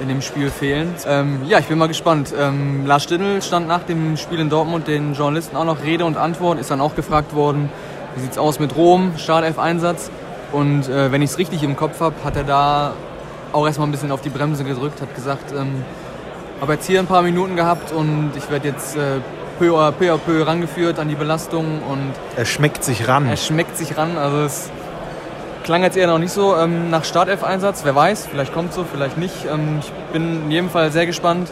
in 0.00 0.08
dem 0.08 0.22
Spiel 0.22 0.50
fehlen. 0.50 0.94
Ähm, 1.06 1.40
ja, 1.46 1.58
ich 1.58 1.66
bin 1.66 1.78
mal 1.78 1.88
gespannt. 1.88 2.32
Ähm, 2.38 2.86
Lars 2.86 3.04
Stindl 3.04 3.42
stand 3.42 3.66
nach 3.66 3.82
dem 3.82 4.16
Spiel 4.16 4.38
in 4.38 4.48
Dortmund 4.48 4.86
den 4.86 5.14
Journalisten 5.14 5.56
auch 5.56 5.64
noch 5.64 5.82
Rede 5.82 6.04
und 6.04 6.16
Antwort, 6.16 6.60
ist 6.60 6.70
dann 6.70 6.80
auch 6.80 6.94
gefragt 6.94 7.34
worden, 7.34 7.70
wie 8.14 8.20
sieht 8.20 8.32
es 8.32 8.38
aus 8.38 8.60
mit 8.60 8.76
Rom, 8.76 9.14
Startelf-Einsatz. 9.16 10.10
Und 10.52 10.88
äh, 10.88 11.10
wenn 11.10 11.22
ich 11.22 11.30
es 11.30 11.38
richtig 11.38 11.62
im 11.62 11.76
Kopf 11.76 12.00
habe, 12.00 12.14
hat 12.24 12.36
er 12.36 12.44
da 12.44 12.92
auch 13.52 13.66
erstmal 13.66 13.88
ein 13.88 13.92
bisschen 13.92 14.12
auf 14.12 14.20
die 14.20 14.28
Bremse 14.28 14.64
gedrückt, 14.64 15.00
hat 15.00 15.14
gesagt, 15.14 15.52
ähm, 15.52 15.84
habe 16.60 16.74
jetzt 16.74 16.86
hier 16.86 17.00
ein 17.00 17.06
paar 17.06 17.22
Minuten 17.22 17.56
gehabt 17.56 17.92
und 17.92 18.30
ich 18.36 18.48
werde 18.50 18.68
jetzt 18.68 18.96
äh, 18.96 19.20
peu 19.58 19.78
à 19.78 19.90
peu, 19.90 20.16
peu 20.18 20.46
rangeführt 20.46 20.98
an 20.98 21.08
die 21.08 21.14
Belastung 21.14 21.82
und 21.82 22.12
er 22.36 22.44
schmeckt 22.44 22.84
sich 22.84 23.08
ran. 23.08 23.26
Er 23.26 23.36
schmeckt 23.36 23.76
sich 23.76 23.96
ran, 23.96 24.16
also 24.18 24.38
es 24.40 24.70
klang 25.66 25.82
jetzt 25.82 25.96
eher 25.96 26.06
noch 26.06 26.18
nicht 26.18 26.32
so 26.32 26.56
ähm, 26.56 26.90
nach 26.90 27.04
Startelf-Einsatz. 27.04 27.80
Wer 27.84 27.96
weiß, 27.96 28.28
vielleicht 28.30 28.54
kommt 28.54 28.72
so, 28.72 28.84
vielleicht 28.84 29.18
nicht. 29.18 29.34
Ähm, 29.52 29.80
ich 29.80 29.90
bin 30.12 30.44
in 30.44 30.50
jedem 30.50 30.70
Fall 30.70 30.92
sehr 30.92 31.06
gespannt, 31.06 31.50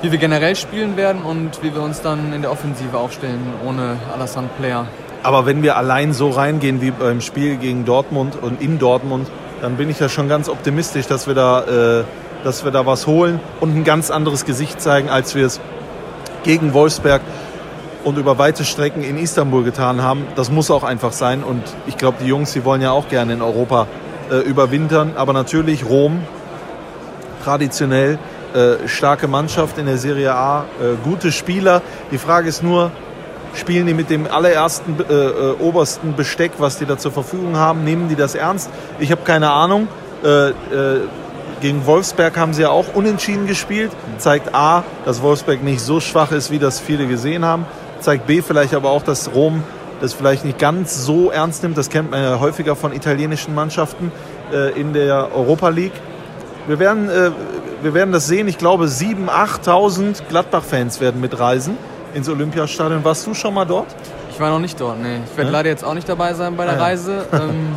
wie 0.00 0.12
wir 0.12 0.18
generell 0.18 0.54
spielen 0.54 0.96
werden 0.96 1.22
und 1.22 1.60
wie 1.62 1.74
wir 1.74 1.82
uns 1.82 2.00
dann 2.00 2.32
in 2.32 2.40
der 2.40 2.52
Offensive 2.52 2.96
aufstellen 2.96 3.40
ohne 3.66 3.96
Alassane 4.14 4.48
Player. 4.58 4.86
Aber 5.24 5.44
wenn 5.44 5.62
wir 5.64 5.76
allein 5.76 6.12
so 6.12 6.30
reingehen 6.30 6.80
wie 6.80 6.92
beim 6.92 7.20
Spiel 7.20 7.56
gegen 7.56 7.84
Dortmund 7.84 8.38
und 8.40 8.62
in 8.62 8.78
Dortmund, 8.78 9.28
dann 9.60 9.76
bin 9.76 9.90
ich 9.90 9.98
ja 9.98 10.08
schon 10.08 10.28
ganz 10.28 10.48
optimistisch, 10.48 11.08
dass 11.08 11.26
wir 11.26 11.34
da, 11.34 12.00
äh, 12.00 12.04
dass 12.44 12.64
wir 12.64 12.70
da 12.70 12.86
was 12.86 13.08
holen 13.08 13.40
und 13.58 13.76
ein 13.76 13.82
ganz 13.82 14.12
anderes 14.12 14.44
Gesicht 14.44 14.80
zeigen, 14.80 15.10
als 15.10 15.34
wir 15.34 15.46
es 15.46 15.60
gegen 16.44 16.74
Wolfsberg 16.74 17.22
und 18.04 18.18
über 18.18 18.38
weite 18.38 18.64
Strecken 18.64 19.02
in 19.02 19.18
Istanbul 19.18 19.64
getan 19.64 20.02
haben. 20.02 20.26
Das 20.36 20.50
muss 20.50 20.70
auch 20.70 20.84
einfach 20.84 21.12
sein. 21.12 21.42
Und 21.42 21.62
ich 21.86 21.96
glaube, 21.96 22.18
die 22.22 22.26
Jungs, 22.26 22.52
die 22.52 22.64
wollen 22.64 22.82
ja 22.82 22.92
auch 22.92 23.08
gerne 23.08 23.32
in 23.32 23.42
Europa 23.42 23.86
äh, 24.30 24.36
überwintern. 24.36 25.12
Aber 25.16 25.32
natürlich 25.32 25.84
Rom, 25.88 26.22
traditionell 27.44 28.18
äh, 28.54 28.88
starke 28.88 29.28
Mannschaft 29.28 29.78
in 29.78 29.86
der 29.86 29.98
Serie 29.98 30.34
A, 30.34 30.64
äh, 30.80 30.96
gute 31.04 31.32
Spieler. 31.32 31.82
Die 32.10 32.18
Frage 32.18 32.48
ist 32.48 32.62
nur, 32.62 32.90
spielen 33.54 33.86
die 33.86 33.94
mit 33.94 34.10
dem 34.10 34.26
allerersten 34.26 34.96
äh, 35.08 35.12
äh, 35.12 35.52
obersten 35.60 36.14
Besteck, 36.14 36.52
was 36.58 36.78
die 36.78 36.86
da 36.86 36.98
zur 36.98 37.12
Verfügung 37.12 37.56
haben, 37.56 37.84
nehmen 37.84 38.08
die 38.08 38.16
das 38.16 38.34
ernst? 38.34 38.70
Ich 38.98 39.10
habe 39.10 39.22
keine 39.22 39.50
Ahnung. 39.50 39.88
Äh, 40.22 40.52
gegen 41.60 41.84
Wolfsberg 41.84 42.38
haben 42.38 42.54
sie 42.54 42.62
ja 42.62 42.70
auch 42.70 42.94
unentschieden 42.94 43.46
gespielt. 43.46 43.92
Zeigt 44.18 44.54
A, 44.54 44.82
dass 45.04 45.20
Wolfsberg 45.22 45.62
nicht 45.62 45.80
so 45.80 46.00
schwach 46.00 46.32
ist, 46.32 46.50
wie 46.50 46.58
das 46.58 46.80
viele 46.80 47.06
gesehen 47.06 47.44
haben. 47.44 47.66
Zeigt 48.00 48.26
B 48.26 48.42
vielleicht 48.42 48.74
aber 48.74 48.90
auch, 48.90 49.02
dass 49.02 49.32
Rom 49.34 49.62
das 50.00 50.14
vielleicht 50.14 50.44
nicht 50.44 50.58
ganz 50.58 51.04
so 51.04 51.30
ernst 51.30 51.62
nimmt. 51.62 51.76
Das 51.76 51.90
kennt 51.90 52.10
man 52.10 52.22
ja 52.22 52.40
häufiger 52.40 52.74
von 52.74 52.92
italienischen 52.92 53.54
Mannschaften 53.54 54.10
äh, 54.52 54.78
in 54.78 54.92
der 54.92 55.28
Europa 55.34 55.68
League. 55.68 55.92
Wir 56.66 56.78
werden, 56.78 57.08
äh, 57.08 57.30
wir 57.82 57.94
werden 57.94 58.12
das 58.12 58.26
sehen. 58.26 58.48
Ich 58.48 58.58
glaube, 58.58 58.86
7.000, 58.86 59.28
8.000 59.28 60.22
Gladbach-Fans 60.28 61.00
werden 61.00 61.20
mitreisen 61.20 61.76
ins 62.14 62.28
Olympiastadion. 62.28 63.04
Warst 63.04 63.26
du 63.26 63.34
schon 63.34 63.54
mal 63.54 63.66
dort? 63.66 63.88
Ich 64.30 64.40
war 64.40 64.50
noch 64.50 64.58
nicht 64.58 64.80
dort, 64.80 65.00
nee. 65.00 65.18
Ich 65.30 65.36
werde 65.36 65.50
ja? 65.50 65.58
leider 65.58 65.68
jetzt 65.68 65.84
auch 65.84 65.94
nicht 65.94 66.08
dabei 66.08 66.32
sein 66.34 66.56
bei 66.56 66.64
der 66.64 66.74
ah, 66.74 66.76
ja. 66.76 66.82
Reise. 66.82 67.26
Ähm, 67.32 67.76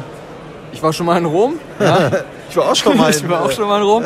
ich 0.71 0.81
war 0.81 0.91
schon 0.91 1.05
mal 1.05 1.19
in 1.19 1.25
Rom. 1.25 1.59
Ja. 1.79 2.09
ich 2.49 2.57
war 2.57 2.71
auch 2.71 2.75
schon 2.75 2.97
mal. 2.97 3.09
ich 3.11 3.29
war 3.29 3.43
auch 3.45 3.51
schon 3.51 3.67
mal 3.67 3.77
in 3.77 3.83
Rom, 3.83 4.03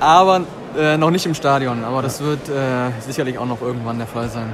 aber 0.00 0.40
äh, 0.76 0.96
noch 0.96 1.10
nicht 1.10 1.26
im 1.26 1.34
Stadion. 1.34 1.84
Aber 1.84 2.02
das 2.02 2.20
wird 2.20 2.48
äh, 2.48 2.90
sicherlich 3.06 3.38
auch 3.38 3.46
noch 3.46 3.62
irgendwann 3.62 3.98
der 3.98 4.08
Fall 4.08 4.28
sein. 4.28 4.52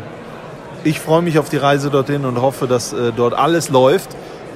Ich 0.85 1.01
freue 1.01 1.23
mich 1.23 1.39
auf 1.39 1.49
die 1.49 1.57
Reise 1.57 1.91
dorthin 1.91 2.25
und 2.25 2.41
hoffe, 2.41 2.67
dass 2.67 2.93
äh, 2.93 3.13
dort 3.17 3.35
alles 3.35 3.71
läuft. 3.71 4.11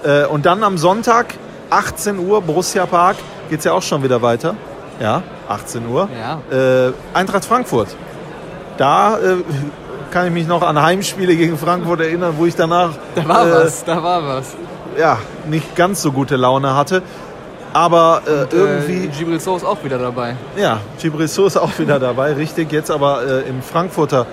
Äh, 0.05 0.27
und 0.27 0.47
dann 0.47 0.63
am 0.63 0.77
Sonntag 0.79 1.35
18 1.71 2.19
Uhr, 2.19 2.43
Borussia 2.43 2.87
Park, 2.87 3.17
geht 3.51 3.61
es 3.61 3.65
ja 3.65 3.73
auch 3.73 3.83
schon 3.83 4.03
wieder 4.03 4.21
weiter. 4.23 4.55
Ja, 5.01 5.23
18 5.49 5.89
Uhr. 5.89 6.09
Ja. 6.19 6.41
Äh, 6.87 6.93
Eintracht 7.15 7.45
Frankfurt. 7.45 7.89
Da 8.77 9.17
äh, 9.19 9.37
kann 10.11 10.27
ich 10.27 10.33
mich 10.33 10.47
noch 10.47 10.63
an 10.63 10.81
Heimspiele 10.81 11.35
gegen 11.37 11.57
Frankfurt 11.59 12.01
erinnern, 12.01 12.35
wo 12.37 12.47
ich 12.47 12.55
danach 12.55 12.91
Da 13.15 13.27
war 13.29 13.47
äh, 13.47 13.53
was, 13.53 13.85
da 13.85 14.03
war 14.03 14.27
was. 14.27 14.55
ja, 14.99 15.19
nicht 15.49 15.75
ganz 15.77 16.03
so 16.03 16.13
gute 16.13 16.37
Laune 16.37 16.75
hatte. 16.75 17.03
Aber 17.73 18.23
äh, 18.27 18.31
Und, 18.43 18.53
irgendwie, 18.53 19.05
Äh, 19.05 19.09
Gibril 19.09 19.41
So 19.41 19.57
ist 19.57 19.65
auch 19.65 19.83
wieder 19.85 19.99
dabei. 19.99 20.37
ja, 20.57 20.81
Gibrissot 21.01 21.47
ist 21.49 21.57
auch 21.59 21.79
wieder 21.79 21.99
dabei, 21.99 22.33
richtig. 22.33 22.73
Jetzt 22.73 22.91
aber 22.91 23.23
äh, 23.25 23.49
im 23.49 23.63
Frankfurter 23.63 24.27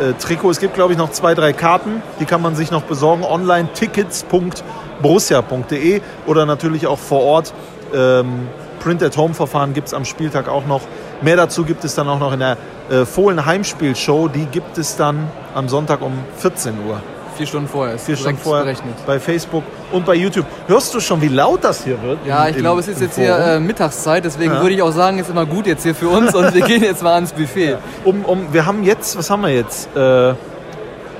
äh, 0.00 0.14
Trikot. 0.14 0.50
Es 0.50 0.58
gibt, 0.60 0.74
glaube 0.74 0.92
ich, 0.92 0.98
noch 0.98 1.10
zwei, 1.10 1.34
drei 1.34 1.52
Karten. 1.52 2.02
Die 2.20 2.24
kann 2.24 2.40
man 2.42 2.56
sich 2.56 2.70
noch 2.70 2.82
besorgen. 2.82 3.24
Online 3.24 3.68
tickets.borussia.de 3.72 6.00
oder 6.26 6.46
natürlich 6.46 6.86
auch 6.86 6.98
vor 6.98 7.22
Ort. 7.22 7.52
Ähm, 7.94 8.48
Print-at-Home-Verfahren 8.80 9.74
gibt 9.74 9.88
es 9.88 9.94
am 9.94 10.04
Spieltag 10.04 10.48
auch 10.48 10.66
noch. 10.66 10.82
Mehr 11.20 11.36
dazu 11.36 11.64
gibt 11.64 11.84
es 11.84 11.94
dann 11.94 12.08
auch 12.08 12.18
noch 12.18 12.32
in 12.32 12.40
der 12.40 12.56
äh, 12.90 13.04
Fohlen 13.04 13.46
Heimspielshow. 13.46 14.26
Die 14.28 14.46
gibt 14.46 14.76
es 14.76 14.96
dann 14.96 15.30
am 15.54 15.68
Sonntag 15.68 16.02
um 16.02 16.12
14 16.38 16.74
Uhr. 16.86 17.00
Vier 17.42 17.48
Stunden 17.48 17.68
vorher. 17.68 17.96
Ist 17.96 18.06
Vier 18.06 18.16
Stunden 18.16 18.38
vorher 18.38 18.62
berechnet. 18.64 18.94
bei 19.04 19.18
Facebook 19.18 19.64
und 19.90 20.06
bei 20.06 20.14
YouTube. 20.14 20.46
Hörst 20.68 20.94
du 20.94 21.00
schon, 21.00 21.20
wie 21.20 21.26
laut 21.28 21.64
das 21.64 21.82
hier 21.82 22.00
wird? 22.00 22.18
Ja, 22.24 22.44
im- 22.44 22.50
ich 22.54 22.58
glaube, 22.58 22.78
es 22.80 22.86
ist 22.86 23.00
jetzt 23.00 23.16
hier 23.16 23.34
Forum? 23.34 23.48
äh, 23.50 23.58
Mittagszeit, 23.60 24.24
deswegen 24.24 24.52
Ja. 24.52 24.60
würde 24.62 24.74
ich 24.76 24.82
auch 24.82 24.92
sagen, 24.92 25.18
ist 25.18 25.28
immer 25.28 25.44
gut 25.44 25.66
jetzt 25.66 25.82
hier 25.82 25.94
für 25.96 26.08
uns 26.08 26.32
und 26.36 26.54
wir 26.54 26.62
gehen 26.66 26.84
jetzt 26.84 27.02
mal 27.02 27.14
ans 27.14 27.32
Buffet. 27.32 27.78
Um, 28.04 28.24
um, 28.24 28.52
wir 28.52 28.64
haben 28.64 28.84
jetzt, 28.84 29.18
was 29.18 29.28
haben 29.28 29.42
wir 29.42 29.48
jetzt? 29.52 29.88
Äh, 29.96 30.34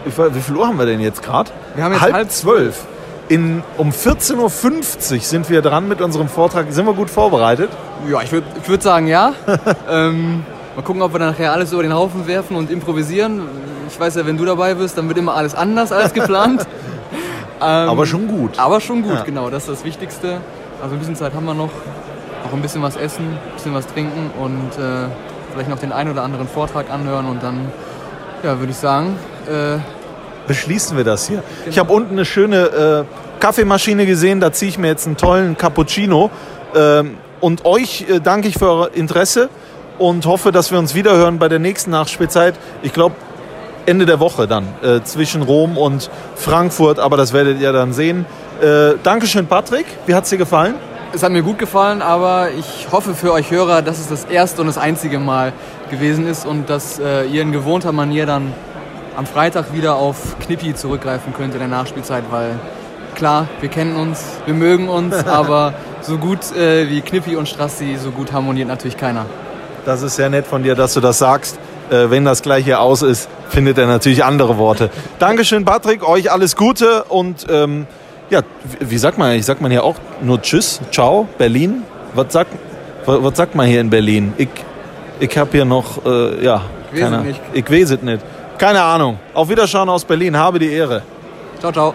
wie, 0.04 0.10
viel- 0.14 0.34
wie 0.34 0.40
viel 0.40 0.56
Uhr 0.56 0.66
haben 0.68 0.78
wir 0.78 0.86
denn 0.86 1.00
jetzt 1.00 1.24
gerade? 1.24 1.50
Wir 1.74 1.82
haben 1.82 1.92
jetzt 1.92 2.02
halb 2.02 2.14
halb 2.14 2.30
zwölf. 2.30 2.84
In, 3.28 3.64
um 3.78 3.90
14.50 3.90 4.36
Uhr 5.16 5.20
sind 5.22 5.50
wir 5.50 5.60
dran 5.60 5.88
mit 5.88 6.00
unserem 6.00 6.28
Vortrag. 6.28 6.66
Sind 6.70 6.86
wir 6.86 6.92
gut 6.94 7.10
vorbereitet? 7.10 7.70
Ja, 8.08 8.20
ich 8.22 8.30
würde 8.30 8.46
ich 8.62 8.68
würd 8.68 8.82
sagen, 8.82 9.08
ja. 9.08 9.32
ähm, 9.90 10.44
mal 10.76 10.82
gucken, 10.82 11.02
ob 11.02 11.12
wir 11.14 11.18
dann 11.18 11.30
nachher 11.30 11.52
alles 11.52 11.72
über 11.72 11.82
den 11.82 11.92
Haufen 11.94 12.26
werfen 12.28 12.56
und 12.56 12.70
improvisieren. 12.70 13.42
Ich 13.92 14.00
weiß 14.00 14.14
ja, 14.16 14.26
wenn 14.26 14.36
du 14.38 14.44
dabei 14.44 14.74
bist, 14.74 14.96
dann 14.98 15.06
wird 15.08 15.18
immer 15.18 15.34
alles 15.34 15.54
anders 15.54 15.92
als 15.92 16.14
geplant. 16.14 16.62
ähm, 17.60 17.88
Aber 17.88 18.06
schon 18.06 18.26
gut. 18.26 18.58
Aber 18.58 18.80
schon 18.80 19.02
gut, 19.02 19.12
Ja. 19.12 19.22
genau. 19.22 19.50
Das 19.50 19.64
ist 19.64 19.70
das 19.70 19.84
Wichtigste. 19.84 20.38
Also 20.82 20.94
ein 20.94 20.98
bisschen 20.98 21.14
Zeit 21.14 21.34
haben 21.34 21.44
wir 21.44 21.54
noch. 21.54 21.70
Noch 22.44 22.52
ein 22.54 22.62
bisschen 22.62 22.82
was 22.82 22.96
essen, 22.96 23.24
ein 23.24 23.54
bisschen 23.54 23.72
was 23.72 23.86
trinken 23.86 24.30
und 24.40 24.72
äh, 24.82 25.06
vielleicht 25.52 25.70
noch 25.70 25.78
den 25.78 25.92
einen 25.92 26.10
oder 26.10 26.22
anderen 26.24 26.48
Vortrag 26.48 26.90
anhören 26.90 27.26
und 27.26 27.40
dann, 27.40 27.70
ja, 28.42 28.58
würde 28.58 28.72
ich 28.72 28.76
sagen, 28.78 29.16
äh, 29.48 29.78
Beschließen 30.48 30.96
wir 30.96 31.04
das 31.04 31.28
hier. 31.28 31.44
Ich 31.66 31.78
habe 31.78 31.92
unten 31.92 32.12
eine 32.14 32.24
schöne 32.24 33.06
äh, 33.06 33.40
Kaffeemaschine 33.40 34.06
gesehen. 34.06 34.40
Da 34.40 34.50
ziehe 34.52 34.70
ich 34.70 34.76
mir 34.78 34.88
jetzt 34.88 35.06
einen 35.06 35.16
tollen 35.16 35.56
Cappuccino. 35.56 36.30
Ähm, 36.74 37.16
und 37.40 37.64
euch 37.64 38.06
äh, 38.08 38.18
danke 38.20 38.48
ich 38.48 38.58
für 38.58 38.68
euer 38.68 38.90
Interesse 38.92 39.48
und 39.98 40.26
hoffe, 40.26 40.50
dass 40.50 40.72
wir 40.72 40.80
uns 40.80 40.96
wiederhören 40.96 41.38
bei 41.38 41.48
der 41.48 41.60
nächsten 41.60 41.90
Nachspielzeit. 41.92 42.54
Ich 42.82 42.92
glaube, 42.92 43.14
Ende 43.86 44.06
der 44.06 44.20
Woche 44.20 44.46
dann 44.46 44.64
äh, 44.82 45.02
zwischen 45.02 45.42
Rom 45.42 45.76
und 45.76 46.10
Frankfurt, 46.36 46.98
aber 46.98 47.16
das 47.16 47.32
werdet 47.32 47.60
ihr 47.60 47.72
dann 47.72 47.92
sehen. 47.92 48.26
Äh, 48.60 48.94
Dankeschön, 49.02 49.46
Patrick. 49.46 49.86
Wie 50.06 50.14
hat 50.14 50.24
es 50.24 50.30
dir 50.30 50.38
gefallen? 50.38 50.74
Es 51.14 51.22
hat 51.22 51.30
mir 51.30 51.42
gut 51.42 51.58
gefallen, 51.58 52.00
aber 52.00 52.50
ich 52.58 52.88
hoffe 52.90 53.14
für 53.14 53.32
euch 53.32 53.50
Hörer, 53.50 53.82
dass 53.82 53.98
es 53.98 54.08
das 54.08 54.24
erste 54.24 54.62
und 54.62 54.66
das 54.66 54.78
einzige 54.78 55.18
Mal 55.18 55.52
gewesen 55.90 56.26
ist 56.26 56.46
und 56.46 56.70
dass 56.70 56.98
äh, 56.98 57.24
ihr 57.26 57.42
in 57.42 57.52
gewohnter 57.52 57.92
Manier 57.92 58.24
dann 58.24 58.54
am 59.16 59.26
Freitag 59.26 59.74
wieder 59.74 59.96
auf 59.96 60.38
Knippi 60.40 60.74
zurückgreifen 60.74 61.34
könnt 61.34 61.52
in 61.52 61.58
der 61.60 61.68
Nachspielzeit, 61.68 62.24
weil 62.30 62.58
klar, 63.14 63.46
wir 63.60 63.68
kennen 63.68 63.96
uns, 63.96 64.24
wir 64.46 64.54
mögen 64.54 64.88
uns, 64.88 65.14
aber 65.26 65.74
so 66.00 66.16
gut 66.16 66.56
äh, 66.56 66.88
wie 66.88 67.02
Knippi 67.02 67.36
und 67.36 67.48
Strassi, 67.48 67.96
so 68.02 68.10
gut 68.10 68.32
harmoniert 68.32 68.68
natürlich 68.68 68.96
keiner. 68.96 69.26
Das 69.84 70.02
ist 70.02 70.16
sehr 70.16 70.30
nett 70.30 70.46
von 70.46 70.62
dir, 70.62 70.74
dass 70.74 70.94
du 70.94 71.00
das 71.00 71.18
sagst. 71.18 71.58
Äh, 71.90 72.10
wenn 72.10 72.24
das 72.24 72.42
gleich 72.42 72.64
hier 72.64 72.80
aus 72.80 73.02
ist, 73.02 73.28
findet 73.48 73.78
er 73.78 73.86
natürlich 73.86 74.24
andere 74.24 74.56
Worte. 74.58 74.90
Dankeschön, 75.18 75.64
Patrick. 75.64 76.06
Euch 76.08 76.30
alles 76.30 76.56
Gute 76.56 77.04
und 77.04 77.46
ähm, 77.50 77.86
ja, 78.30 78.40
wie 78.80 78.98
sagt 78.98 79.18
man? 79.18 79.32
Ich 79.32 79.44
sagt 79.44 79.60
man 79.60 79.70
hier 79.70 79.84
auch 79.84 79.96
nur 80.22 80.40
Tschüss, 80.40 80.80
Ciao, 80.90 81.28
Berlin. 81.38 81.82
Was 82.14 82.32
sagt, 82.32 82.50
was, 83.04 83.36
sagt 83.36 83.54
man 83.54 83.66
hier 83.66 83.80
in 83.80 83.90
Berlin? 83.90 84.32
Ich, 84.38 84.48
ich 85.20 85.36
habe 85.36 85.50
hier 85.52 85.64
noch, 85.64 86.04
äh, 86.04 86.44
ja, 86.44 86.62
Ich 86.92 87.00
weiß 87.00 87.04
es 87.04 87.10
keine, 87.10 87.22
nicht. 87.24 87.40
ich 87.52 87.70
weiß 87.70 87.90
es 87.90 88.02
nicht. 88.02 88.20
Keine 88.58 88.82
Ahnung. 88.82 89.18
Auf 89.34 89.48
Wiederschauen 89.48 89.88
aus 89.88 90.04
Berlin. 90.04 90.36
Habe 90.36 90.58
die 90.58 90.72
Ehre. 90.72 91.02
Ciao, 91.58 91.72
ciao. 91.72 91.94